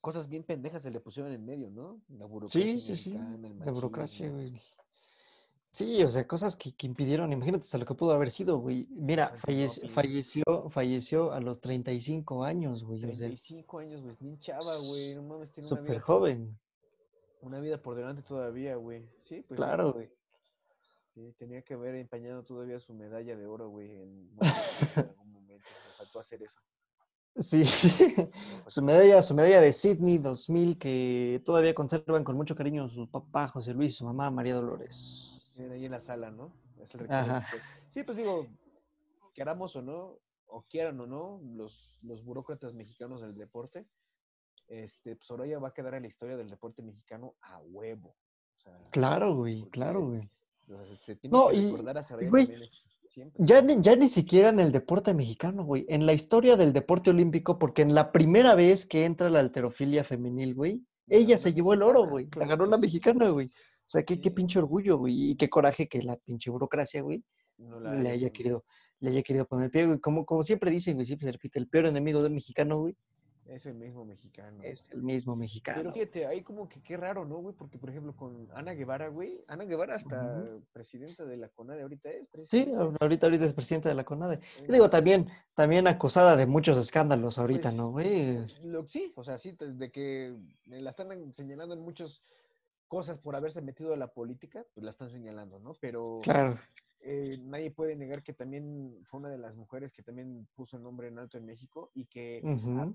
[0.00, 2.02] cosas bien pendejas se le pusieron en medio, ¿no?
[2.08, 4.60] La burocracia Sí, sí, sí, la burocracia, güey.
[5.72, 8.88] Sí, o sea, cosas que, que impidieron, imagínate hasta lo que pudo haber sido, güey.
[8.90, 14.40] Mira, fallece- falleció, falleció a los 35 años, güey, o sea, 35 años, güey, bien
[14.40, 16.58] chava, güey, no mames, tiene una súper vida, joven,
[17.42, 19.08] una vida por delante todavía, güey.
[19.22, 20.10] Sí, pues claro, güey.
[21.14, 24.28] sí, tenía que haber empañado todavía su medalla de oro, güey, en,
[24.96, 25.68] algún momento.
[25.68, 26.58] Le faltó hacer eso.
[27.36, 27.62] Sí,
[28.66, 33.46] su medalla, su medalla de Sydney 2000 que todavía conservan con mucho cariño su papá
[33.46, 35.36] José Luis y su mamá María Dolores.
[35.58, 36.52] Ahí en la sala, ¿no?
[36.80, 37.06] Es el.
[37.90, 38.46] Sí, pues digo,
[39.34, 43.86] queramos o no, o quieran o no, los, los burócratas mexicanos del deporte,
[44.68, 48.16] este, pues Soraya va a quedar en la historia del deporte mexicano a huevo.
[48.56, 50.30] O sea, Claro, güey, claro, güey.
[51.04, 52.48] se tiene No, que y- recordar a Soraya güey.
[53.38, 55.84] Ya ni, ya ni siquiera en el deporte mexicano, güey.
[55.88, 60.04] En la historia del deporte olímpico, porque en la primera vez que entra la alterofilia
[60.04, 62.28] femenil, güey, La ella se llevó el oro, güey.
[62.36, 63.50] La ganó la mexicana, güey.
[63.90, 64.34] O sea, qué, qué Sí.
[64.36, 65.30] pinche orgullo, güey.
[65.32, 67.24] Y qué coraje que la pinche burocracia, güey,
[67.58, 68.32] No la le haya hecho.
[68.34, 68.64] querido,
[69.00, 69.98] le haya querido poner pie, güey.
[69.98, 72.96] Como, como siempre dicen, güey, siempre se repite, el peor enemigo del mexicano, güey,
[73.46, 74.62] Es el mismo mexicano.
[74.62, 75.78] es el mismo mexicano.
[75.82, 77.52] Pero fíjate, ahí como que qué raro, ¿no, güey?
[77.56, 79.42] Porque, por ejemplo, con Ana Guevara, güey.
[79.48, 82.28] Ana Guevara hasta presidenta de la CONADE ahorita es.
[82.48, 82.70] Sí,
[83.00, 84.36] ahorita, ahorita es presidenta de la CONADE.
[84.36, 85.26] Eh, Y digo, también,
[85.56, 88.38] también acusada de muchos escándalos ahorita, Pues, ¿no, güey?
[88.66, 90.36] Lo, sí, o sea, sí, de que
[90.66, 92.22] la están señalando en muchas
[92.90, 95.74] cosas por haberse metido a la política, pues la están señalando, ¿no?
[95.80, 96.58] Pero Claro.
[97.02, 100.82] eh, nadie puede negar que también fue una de las mujeres que también puso el
[100.82, 102.42] nombre en alto en México y que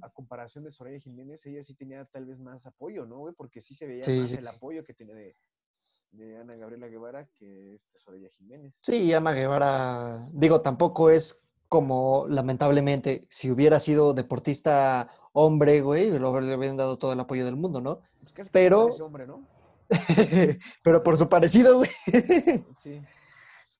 [0.02, 3.34] a- comparación de Soraya Jiménez, ella sí tenía tal vez más apoyo, ¿no, güey?
[3.34, 4.48] Porque sí se veía Sí, más sí, el sí.
[4.50, 5.38] apoyo que tenía de,
[6.12, 8.74] de Ana Gabriela Guevara que esta Soraya Jiménez.
[8.82, 16.18] Sí, Ana Guevara, digo, tampoco es como, lamentablemente, si hubiera sido deportista hombre, güey, le
[16.20, 18.02] hubieran dado todo el apoyo del mundo, ¿no?
[18.20, 19.55] Pues casi Pero- hombre, ¿no?
[20.84, 21.90] Pero por su parecido, güey.
[22.84, 23.02] Sí.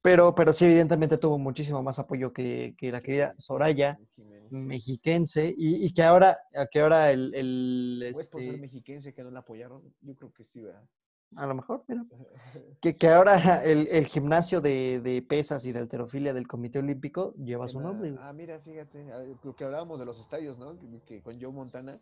[0.02, 4.52] Pero, pero sí, evidentemente tuvo muchísimo más apoyo que, que la querida que Soraya, Jiménez.
[4.52, 6.38] mexiquense, y, y que ahora,
[6.72, 10.32] que ahora el, el, Pues por ser este, mexiquense que no la apoyaron, yo creo
[10.32, 10.88] que sí, ¿verdad?
[11.36, 12.06] a lo mejor, mira,
[12.82, 17.34] que, que ahora el, el gimnasio de, de pesas y de alterofilia del Comité Olímpico
[17.34, 18.16] lleva su nombre.
[18.20, 20.78] Ah, mira, fíjate, a ver, lo que hablábamos de los estadios, ¿no?
[20.80, 22.00] Que, que con Joe Montana,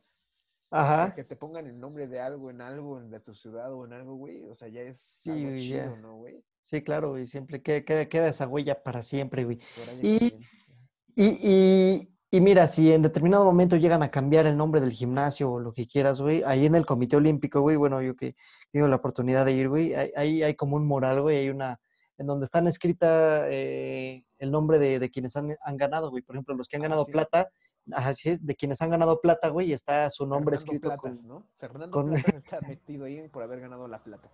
[0.76, 1.14] Ajá.
[1.16, 4.16] que te pongan el nombre de algo en algo, de tu ciudad o en algo,
[4.16, 6.02] güey, o sea, ya es Sí, algo chido, ya.
[6.02, 6.44] ¿no, güey?
[6.62, 9.60] Sí, claro, güey, siempre queda, queda, queda esa huella para siempre, güey.
[10.02, 10.40] Y-.
[11.16, 15.52] Y, y, y mira, si en determinado momento llegan a cambiar el nombre del gimnasio
[15.52, 18.36] o lo que quieras, güey, ahí en el Comité Olímpico, güey, bueno, yo que
[18.72, 21.80] tengo la oportunidad de ir, güey, ahí, hay como un mural, güey, hay una,
[22.18, 26.24] en donde están escrita eh, el nombre de, de quienes han, han ganado, güey.
[26.24, 27.12] Por ejemplo, los que han Ah, ganado sí.
[27.12, 27.50] plata,
[27.92, 31.28] así es, de quienes han ganado plata, güey, está su nombre Fernando escrito Platas, con,
[31.28, 31.48] ¿no?
[31.58, 34.30] Fernando con- Platas está metido ahí por haber ganado la plata.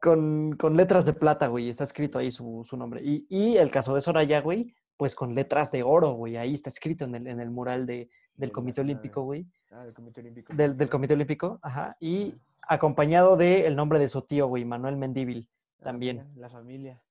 [0.00, 3.00] con, con letras de plata, güey, está escrito ahí su, su nombre.
[3.04, 6.70] Y, y el caso de Soraya, güey, pues con letras de oro, güey, ahí está
[6.70, 8.80] escrito en el, en el mural de, De del Comité.
[8.80, 10.54] Olímpico, güey, Ah, del Comité Olímpico.
[10.54, 10.88] del, del.
[10.88, 12.34] Comité Olímpico, ajá, y
[12.68, 15.48] acompañado del nombre de su tío, güey, Manuel Mendíbil.
[15.80, 16.26] Ah, también.
[16.36, 17.02] la familia.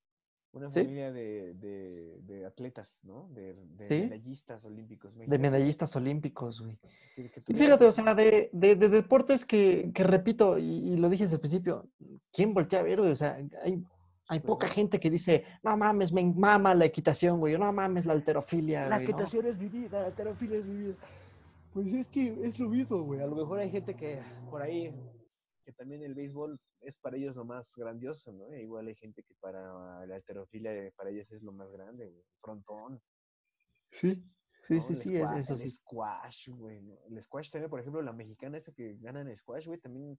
[0.56, 0.80] Una Sí.
[0.80, 3.28] familia de, de, de atletas, ¿no?
[3.34, 4.01] De, de Sí.
[4.03, 5.12] medallistas olímpicos.
[5.14, 5.41] De mexicanos.
[5.51, 6.80] medallistas olímpicos, güey.
[7.18, 11.24] Y fíjate, o sea, de, de- de deportes que, que repito, y, y lo dije
[11.26, 11.89] desde el principio,
[12.32, 13.12] ¿quién voltea a ver, güey?
[13.12, 13.84] O sea, hay,
[14.30, 14.76] hay poca Ajá.
[14.76, 18.95] gente que dice, no mames, me mama la equitación, güey, no mames la alterofilia, La
[18.97, 19.14] güey, ¿no?
[19.14, 20.95] equitación es mi vida, la alterofilia es mi vida.
[21.74, 23.20] Pues es que es lo mismo, güey.
[23.20, 24.89] A lo mejor hay gente que por ahí,
[25.66, 28.52] que también el béisbol es para ellos lo más grandioso, ¿no?
[28.54, 32.24] E igual hay gente que para la alterofilia, para ellos es lo más grande, güey.
[32.42, 33.02] Frontón.
[33.92, 34.24] Sí,
[34.68, 34.82] sí, ¿no?
[34.82, 35.72] sí, El sí, es- squa- eso el sí.
[35.72, 36.82] squash, güey.
[36.82, 36.98] ¿no?
[37.10, 40.18] El squash también, por ejemplo, la mexicana esta que gana en squash, güey, también.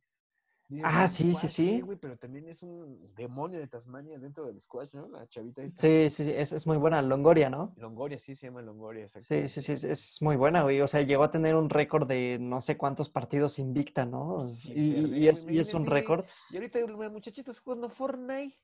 [0.83, 1.83] Ah, "Ay, sí, sí, squash, sí.
[2.01, 5.07] Pero también es un demonio de Tasmania dentro del squash, ¿no?
[5.09, 5.81] La chavita esta.
[5.81, 7.73] Sí, sí, sí, es, es muy buena, Longoria, ¿no?
[7.77, 10.81] Longoria, sí, se llama Longoria, Sí, sí, sí, es, es muy buena, güey.
[10.81, 14.45] O sea, llegó a tener un récord de no sé cuántos partidos invicta, ¿no?
[14.65, 16.25] Y, y- es, y es un récord.
[16.51, 18.57] Y ahorita muchachitos jugando Fortnite,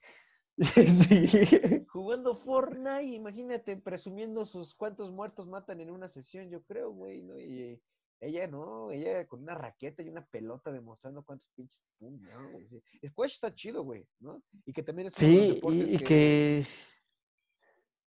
[0.58, 1.86] Sí.
[1.88, 7.38] jugando Fortnite, imagínate, presumiendo sus cuantos muertos matan en una sesión, yo creo, güey, ¿no?
[7.38, 7.80] Y
[8.22, 12.50] ella no, ella con una raqueta y una pelota demostrando cuántos pinches pum, ¿no?
[12.50, 12.68] güey?
[12.68, 13.08] Sí.
[13.08, 14.40] Squash está chido, güey, ¿no?
[14.64, 16.64] Y que también es Sí, y, y que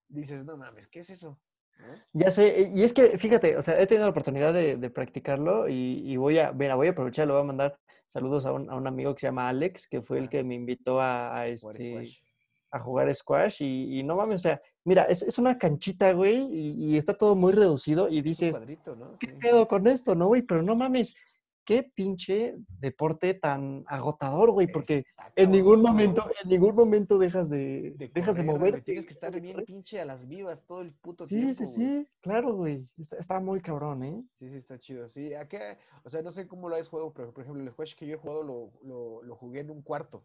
[0.08, 1.40] dices, no mames, ¿qué es eso?
[1.76, 1.86] ¿No?
[2.12, 5.68] ya sé, y es que fíjate, o sea, he tenido la oportunidad de, de practicarlo
[5.68, 8.70] y, y voy a, mira, voy a aprovechar, le voy a mandar saludos a un,
[8.70, 11.48] a un amigo que se llama Alex, que fue el que me invitó a, a
[11.48, 12.23] este, squash.
[12.74, 16.36] A jugar squash y, y no mames, o sea, mira, es, es una canchita, güey,
[16.52, 19.16] y, y está todo muy reducido y dices, cuadrito, ¿no?
[19.18, 19.38] ¿qué Sí.
[19.40, 20.42] pedo con esto, no, güey?
[20.42, 21.14] Pero no mames,
[21.64, 25.04] qué pinche deporte tan agotador, güey, porque
[25.36, 28.82] en ningún momento, en ningún momento dejas de, de dejas de moverte.
[28.82, 29.66] Tienes que estar de bien correr.
[29.66, 31.74] pinche a las vivas todo el puto Sí, tiempo, sí, güey.
[32.02, 32.84] sí, claro, güey.
[32.98, 34.22] Está, está muy cabrón, ¿eh?
[34.38, 35.08] Sí, sí, está chido.
[35.08, 37.94] Sí, acá, o sea, no sé cómo lo has jugado, pero por ejemplo, el squash
[37.94, 40.22] que yo he jugado lo, lo, lo jugué en un cuarto.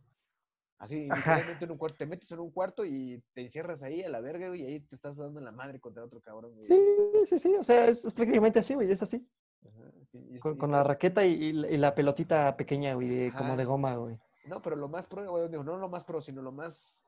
[0.79, 1.97] Así, literalmente en un cuarto.
[1.97, 4.79] Te metes en un cuarto y te encierras ahí a la verga, güey, y ahí
[4.79, 6.63] te estás dando en la madre contra otro cabrón, güey.
[6.63, 6.79] Sí,
[7.25, 7.53] sí, sí.
[7.55, 8.89] O sea, es, es prácticamente así, güey.
[8.89, 9.27] Es así.
[9.67, 13.95] Ajá, sí, Con, la raqueta y, y la- pelotita pequeña, güey, de, como de goma,
[13.97, 14.17] güey.
[14.45, 17.03] No, pero lo más pro, güey, no lo más pro, sino lo más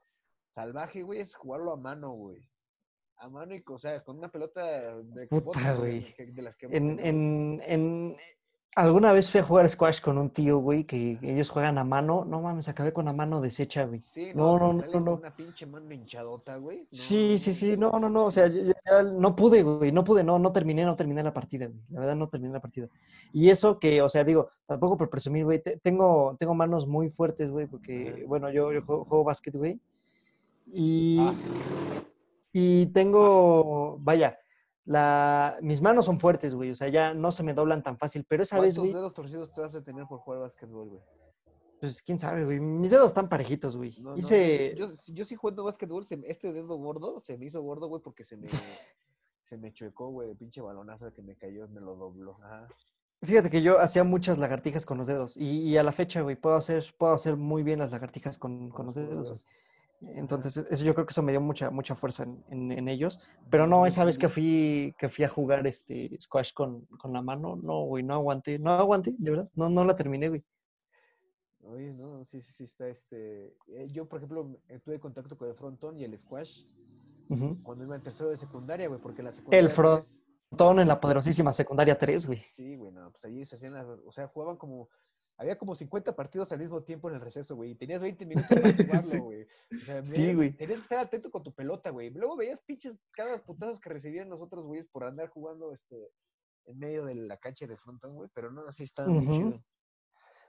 [0.53, 2.45] salvaje, güey, es jugarlo a mano, güey.
[3.17, 6.13] A mano y, o sea, con una pelota de Puta, güey.
[6.17, 8.17] de las que en,
[8.73, 12.23] Alguna vez fui a jugar squash con un tío, güey, que ellos juegan a mano.
[12.25, 14.01] No mames, acabé con la mano deshecha, güey.
[14.01, 15.13] Sí, No, no, no, no, no.
[15.15, 16.79] Una pinche mano hinchadota, güey.
[16.79, 19.91] No, Sí, sí, sí, no, no, no, o sea, yo, yo ya no pude, güey,
[19.91, 22.61] no pude, no, no terminé, no terminé la partida, güey, la verdad no terminé la
[22.61, 22.87] partida.
[23.33, 27.09] Y eso que, o sea, digo, tampoco por presumir, güey, te- tengo, tengo manos muy
[27.09, 29.79] fuertes, güey, porque, bueno, yo, yo juego, juego básquet, güey,
[30.73, 31.33] y, Ah,
[32.53, 34.37] y tengo, vaya,
[34.85, 38.25] la, mis manos son fuertes, güey, o sea, ya no se me doblan tan fácil,
[38.27, 41.01] pero esa vez, ¿Cuántos güey, dedos torcidos te vas a tener por jugar básquetbol, güey?
[41.79, 45.25] pues, quién sabe, güey, mis dedos están parejitos, güey, No, no, hice, yo, yo, yo
[45.25, 48.47] sí jugando básquetbol, se este dedo gordo se me hizo gordo, güey, porque se me,
[49.49, 52.37] se me chuecó, güey, de pinche balonazo que me cayó, me lo dobló.
[52.43, 52.67] Ajá.
[53.23, 56.35] Fíjate que yo hacía muchas lagartijas con los dedos y, y a la fecha, güey,
[56.35, 59.29] puedo hacer, puedo hacer muy bien las lagartijas con, con los dedos.
[59.29, 59.41] güey.
[60.01, 62.87] Entonces, e- eso yo creo que eso me dio mucha, mucha fuerza en, en- en
[62.87, 63.19] ellos.
[63.49, 67.21] Pero no, esa vez que fui, que fui a jugar este squash con, con la
[67.21, 70.43] mano, no, güey, no aguanté, no aguanté, de verdad, no, no la terminé, güey.
[71.63, 73.55] Oye, no, sí, sí, sí, está este.
[73.67, 76.63] eh, yo, por ejemplo, eh, tuve contacto con el frontón y el squash
[77.63, 79.63] cuando iba en tercero de secundaria, güey, porque la secundaria.
[79.63, 82.43] El frontón en la poderosísima secundaria 3, güey.
[82.57, 83.85] Sí, güey, no, pues allí se hacían las.
[84.05, 84.89] O sea, jugaban como.
[85.41, 88.47] Había como 50 partidos al mismo tiempo en el receso, güey, y tenías 20 minutos
[88.49, 88.61] para
[89.17, 89.47] jugarlo, güey.
[89.81, 90.53] O sea, Sí, güey.
[90.53, 92.11] tenías que estar atento con tu pelota, güey.
[92.11, 96.11] Luego veías pinches cada putazos que recibían los otros güeyes por andar jugando este
[96.65, 99.35] en medio de la cancha de frontón, güey, pero no, así estaba muy Ujú.
[99.35, 99.63] chido.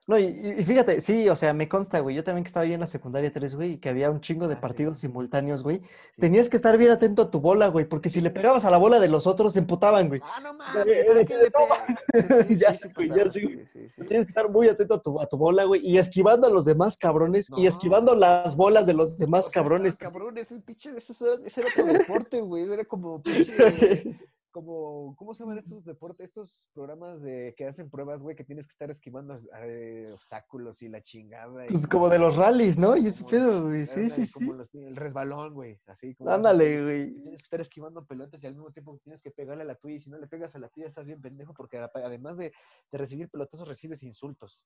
[0.09, 0.33] No, y,
[0.65, 2.17] fíjate, sí, o sea, me consta, güey.
[2.17, 4.49] Yo también que estaba ahí en la secundaria 3, güey, y que había un chingo
[4.49, 5.79] de Ah, partidos simultáneos, güey.
[5.79, 6.21] Sí.
[6.21, 8.79] Tenías que estar bien atento a tu bola, güey, porque si le pegabas a la
[8.79, 10.21] bola de los otros, se emputaban, güey.
[10.25, 11.29] Ah, no mames,
[12.59, 13.31] Ya sí, güey, ya güey.
[13.31, 13.81] sí, sí.
[14.09, 16.65] Tienes que estar muy atento a tu, a tu bola, güey, y esquivando a los
[16.65, 19.97] demás cabrones, y esquivando las bolas de los demás O sea, cabrones.
[19.97, 22.71] cabrón, ese pinche, ese, era- otro deporte, güey.
[22.73, 23.47] Era como pinche,
[24.53, 26.29] como, ¿cómo se llaman estos deportes?
[26.29, 30.89] Estos programas de que hacen pruebas, güey, que tienes que estar esquivando eh, obstáculos y
[30.89, 31.65] la chingada.
[31.65, 32.97] y Pues como de los rallies, ¿no?
[32.97, 33.87] Y ese pedo, güey.
[33.87, 34.33] Sí, sí, sí.
[34.35, 35.81] como los- el resbalón, güey.
[35.87, 36.31] Así como.
[36.31, 37.11] Ándale, güey.
[37.15, 39.97] Tienes que estar esquivando pelotas y al mismo tiempo tienes que pegarle a la tuya.
[39.97, 41.55] Y si no le pegas a la tuya, estás bien pendejo.
[41.55, 42.53] Porque además de,
[42.93, 44.65] de recibir pelotazos, recibes insultos.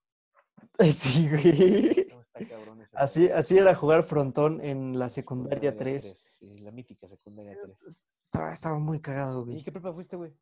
[0.92, 2.08] Sí, güey.
[2.10, 6.18] No, está cabrón ese Así, así era jugar frontón en la secundaria Secundaria 3.
[6.38, 8.06] Sí, la mítica secundaria 3.
[8.22, 9.64] Estaba, estaba muy cagado, ¿Y güey.
[9.64, 10.34] qué prepa fuiste, güey?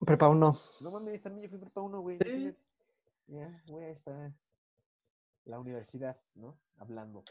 [0.00, 0.58] Prepa 1.
[0.80, 2.18] No mames, también yo fui prepa 1, güey.
[2.18, 2.54] Sí.
[3.26, 4.34] Ya, güey, ahí está
[5.44, 6.58] la universidad, ¿no?
[6.78, 7.24] Hablando.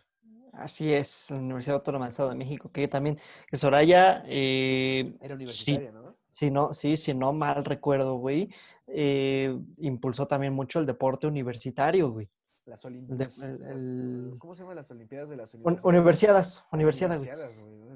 [0.53, 5.35] Así es, la Universidad Autónoma del Estado de México, que también, que Soraya, eh, Era
[5.35, 6.12] sí, universitaria, ¿no?
[6.33, 8.49] Si no, sí, si no mal recuerdo, güey,
[8.87, 12.29] eh, impulsó también mucho el deporte universitario, güey.
[12.65, 13.37] Las de- olimpiadas.
[13.39, 16.63] el- el- ¿Cómo se llaman las olimpiadas de las Un- universidades?
[16.71, 17.21] universidades.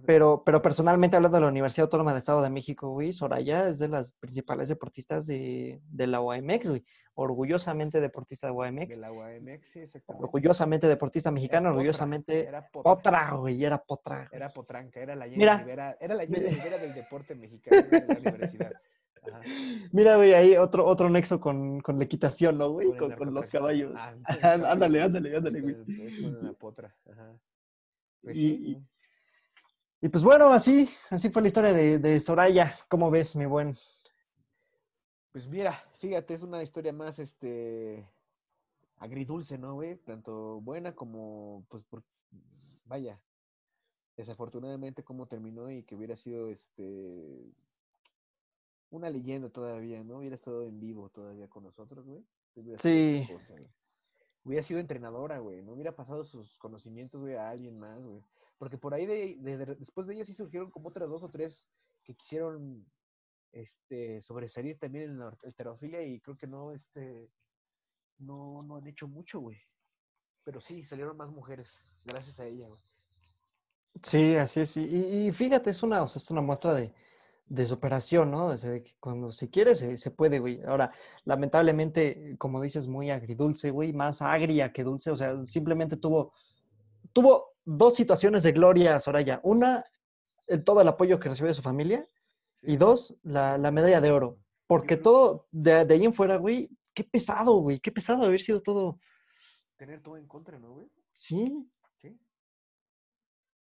[0.06, 3.80] Pero, pero personalmente hablando de la Universidad Autónoma del Estado de México, güey, Soraya es
[3.80, 6.84] de las principales deportistas de, de la UAMX, güey.
[7.16, 8.98] Orgullosamente deportista de De UAMX.
[9.00, 10.26] la UAMX, sí, exactamente.
[10.26, 12.94] Orgullosamente deportista mexicana, orgullosamente Era potra.
[12.94, 14.30] potra, güey, era potra.
[14.32, 15.44] Era potranca, era la Jenny.
[15.46, 16.50] Rivera, era la Jenny.
[16.50, 18.72] Rivera del deporte mexicano de la universidad.
[19.32, 19.42] Ajá.
[19.92, 22.96] Mira, güey, ahí otro, otro nexo con, con la equitación, ¿no, güey?
[22.98, 23.94] Con Con, los caballos.
[23.96, 24.14] Ah,
[24.72, 25.76] ándale, ándale, ándale, güey.
[25.76, 26.96] Es- es con la potra.
[27.12, 27.34] Ajá.
[28.22, 28.88] Pues Y- sí, y- ¿no?
[30.00, 32.72] Y pues bueno, así, así fue la historia de, de Soraya.
[32.88, 33.76] ¿Cómo ves, mi buen?
[35.32, 38.08] Pues mira, fíjate, es una historia más, este,
[38.98, 39.96] agridulce, ¿no, güey?
[39.98, 42.04] Tanto buena como, pues, por,
[42.86, 43.20] vaya,
[44.18, 47.52] desafortunadamente cómo terminó y que hubiera sido, este,
[48.90, 50.18] una leyenda todavía, ¿no?
[50.20, 52.26] Hubiera estado en vivo todavía con nosotros, güey.
[52.56, 53.28] Otra Sí.
[53.32, 53.70] cosa, güey.
[54.44, 55.62] Hubiera sido entrenadora, güey.
[55.62, 58.24] No hubiera pasado sus conocimientos, güey, a alguien más, güey.
[58.58, 61.30] Porque por ahí, de, de- de- después de ella sí surgieron como otras dos o
[61.30, 61.66] tres
[62.04, 62.86] que quisieron
[63.52, 67.30] este, sobresalir también en la alterofilia y creo que no, este,
[68.18, 69.58] no, no han hecho mucho, güey.
[70.44, 71.70] Pero sí, salieron más mujeres,
[72.06, 72.80] gracias a ella, güey.
[74.04, 74.78] Sí, así es.
[74.78, 76.94] Y, y fíjate, es una, o sea, es una muestra de,
[77.50, 78.48] de superación, ¿no?
[78.48, 80.62] O sea, de que cuando se quiere, se, se puede, güey.
[80.68, 80.92] Ahora,
[81.26, 85.12] lamentablemente, como dices, muy agridulce, güey, más agria que dulce.
[85.12, 86.34] O sea, simplemente tuvo,
[87.14, 89.40] tuvo dos situaciones de gloria, Soraya.
[89.44, 89.86] Una,
[90.48, 92.08] el- todo el apoyo que recibió de su familia.
[92.62, 94.40] Y dos, la, la medalla de oro.
[94.68, 98.62] Porque todo, de, de ahí en fuera, güey, qué pesado, güey, qué pesado haber sido
[98.62, 99.00] todo.
[99.78, 100.92] Tener todo en contra, ¿no, güey?
[101.12, 101.70] Sí,
[102.02, 102.20] Sí.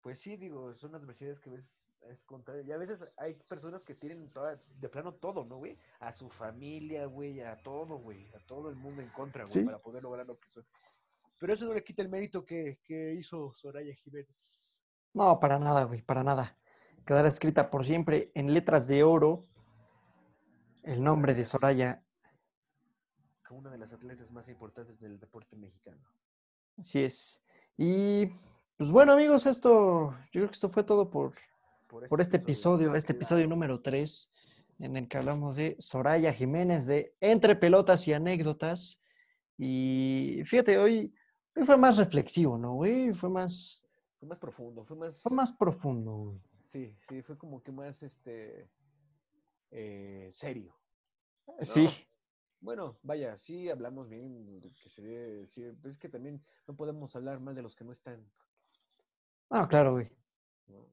[0.02, 1.78] Pues sí, digo, son adversidades que ves
[2.10, 2.64] es contrario.
[2.64, 5.78] Y a veces hay personas que tienen toda- de plano todo, ¿no, güey?
[6.00, 9.64] A su familia, güey, a todo, güey, a todo el mundo en contra, güey, Sí.
[9.64, 10.66] para poder lograr lo que son.
[11.40, 14.30] Pero eso no le quita el mérito que, que hizo Soraya Jiménez.
[15.14, 16.58] no, para nada, güey, para nada.
[17.06, 19.46] Quedará escrita por siempre en letras de oro
[20.84, 22.04] el nombre de Soraya
[23.44, 26.02] fue una de las atletas más importantes del deporte mexicano.
[26.78, 27.44] Así es.
[27.78, 28.28] Y
[28.78, 31.34] pues bueno, amigos, esto, yo creo que esto fue todo por,
[32.10, 34.30] por este, episodio, este episodio número 3,
[34.80, 39.00] en el que hablamos de Soraya Jiménez, de Entre Pelotas y Anécdotas.
[39.58, 41.14] Y fíjate, hoy,
[41.56, 43.14] hoy fue más reflexivo, ¿no, güey?
[43.14, 43.86] Fue más...
[44.20, 45.22] Fue más profundo, fue más...
[45.22, 46.42] Fue más profundo, güey.
[46.64, 48.68] Sí, sí, fue como que más, este,
[49.70, 50.76] eh, serio.
[51.62, 51.88] Sí.
[52.60, 57.40] Bueno, vaya, sí hablamos bien, que se ve, sí, es que también no podemos hablar
[57.40, 58.26] más de los que no están.
[59.50, 60.10] Ah, claro, güey.
[60.68, 60.88] ¿no?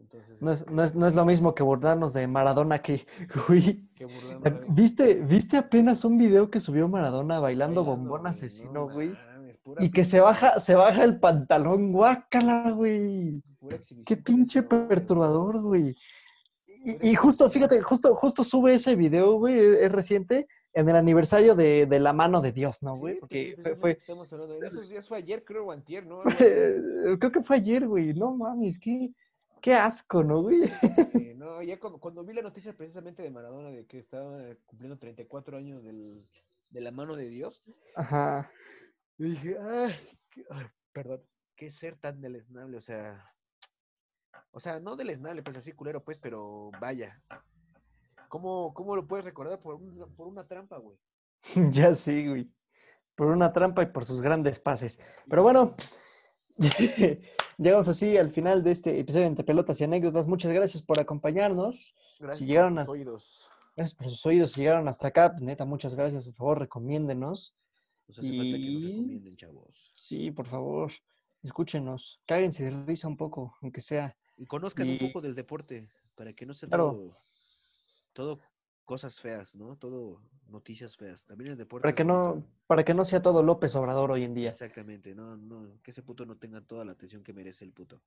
[0.00, 3.04] Entonces, No es, no, es, este, no es lo mismo que burlarnos de Maradona que,
[3.94, 8.72] que burlarnos de- ¿Viste, ¿Viste apenas un video que subió Maradona bailando, bailando, bombón asesino,
[8.72, 9.12] no güey?
[9.80, 13.42] Y que se baja, se baja el pantalón, guácala, güey.
[14.06, 15.94] Qué pinche eso, perturbador, güey.
[17.02, 21.54] Y, justo, fíjate, justo, justo sube ese video, güey, es es reciente, en el aniversario
[21.54, 23.18] de, de La Mano de Dios, ¿no, güey?
[23.18, 26.22] Porque sí, fue, fue, Estamos hablando de esos días, fue ayer, creo, o antier, ¿no?
[27.18, 28.14] Creo que fue ayer, güey.
[28.14, 29.10] No mames, qué,
[29.60, 30.66] qué asco, ¿no, güey?
[31.12, 34.98] Sí, no, ya cuando, cuando vi la noticia precisamente de Maradona de que estaba cumpliendo
[34.98, 36.26] 34 años del,
[36.70, 37.62] de la mano de Dios,
[37.94, 38.50] Ajá.
[39.16, 39.94] dije, ay,
[40.30, 41.22] qué- ay, perdón,
[41.56, 43.34] qué ser tan deleznable, o sea,
[44.50, 47.20] o sea, no deleznable, pues así culero, pues, pero vaya,
[48.28, 50.98] ¿cómo, cómo lo puedes recordar por, un- por una trampa, güey?
[51.72, 52.50] Ya sí, güey.
[53.14, 55.00] Por una trampa y por sus grandes pases.
[55.28, 55.74] Pero bueno,
[57.58, 60.26] llegamos así al final de este episodio de Entre Pelotas y Anécdotas.
[60.26, 61.94] Muchas gracias por acompañarnos.
[62.18, 63.48] Gracias por llegaron tus a- oídos.
[63.76, 64.52] Gracias por sus oídos.
[64.52, 66.24] Si llegaron hasta acá, pues, neta, muchas gracias.
[66.26, 67.54] Por favor, recomiéndenos.
[68.08, 69.92] Nos hace falta que nos y- recomienden, chavos.
[69.94, 70.92] Sí, por favor,
[71.42, 72.20] escúchenos.
[72.26, 74.16] Cáguense de risa un poco, aunque sea.
[74.36, 76.90] Y conozcan un poco del deporte, para que no sea Claro.
[76.92, 77.16] todo,
[78.12, 78.40] todo
[78.88, 79.76] cosas feas, ¿no?
[79.76, 81.22] Todo noticias feas.
[81.26, 81.82] También el deporte.
[81.82, 84.48] Para que no, para que no sea todo López Obrador hoy en día.
[84.48, 88.00] Exactamente, no, no, que ese puto no tenga toda la atención que merece el puto.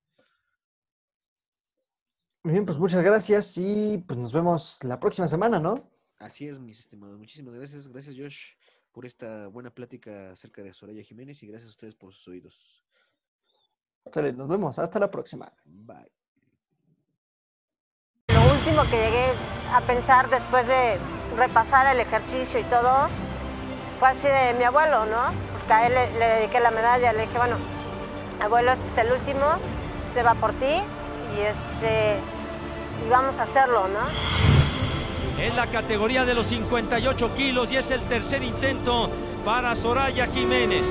[2.42, 5.88] Muy bien, pues muchas gracias y pues nos vemos la próxima semana, ¿no?
[6.18, 7.16] Así es, mis estimados.
[7.16, 7.86] Muchísimas gracias.
[7.86, 8.56] Gracias, Josh,
[8.90, 12.84] por esta buena plática acerca de Soraya Jiménez y gracias a ustedes por sus oídos.
[14.12, 14.80] Sale, nos vemos.
[14.80, 15.52] Hasta la próxima.
[15.64, 16.21] Bye.
[18.64, 19.26] Último que llegué
[19.74, 20.96] a pensar después de
[21.36, 23.08] repasar el ejercicio y todo
[23.98, 25.32] fue así de mi abuelo, ¿no?
[25.52, 27.56] Porque a él le, le dediqué la medalla, le dije, bueno,
[28.40, 29.46] abuelo, este es el último,
[30.14, 30.80] se va por ti
[31.36, 32.18] y este
[33.04, 35.42] y vamos a hacerlo, ¿no?
[35.42, 39.10] Es la categoría de los 58 kilos y es el tercer intento
[39.44, 40.84] para Soraya Jiménez.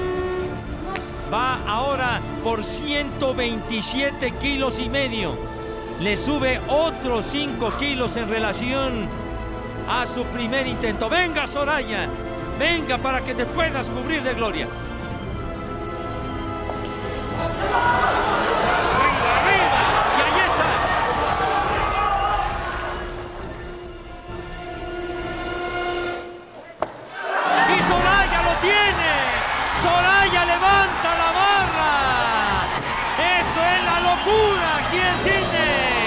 [1.33, 5.60] Va ahora por 127 kilos y medio.
[6.01, 9.07] Le sube otros 5 kilos en relación
[9.87, 11.07] a su primer intento.
[11.07, 12.09] Venga Soraya,
[12.57, 14.67] venga para que te puedas cubrir de gloria.
[29.77, 31.30] Soraya levanta
[34.11, 36.00] locura aquí en Sydney.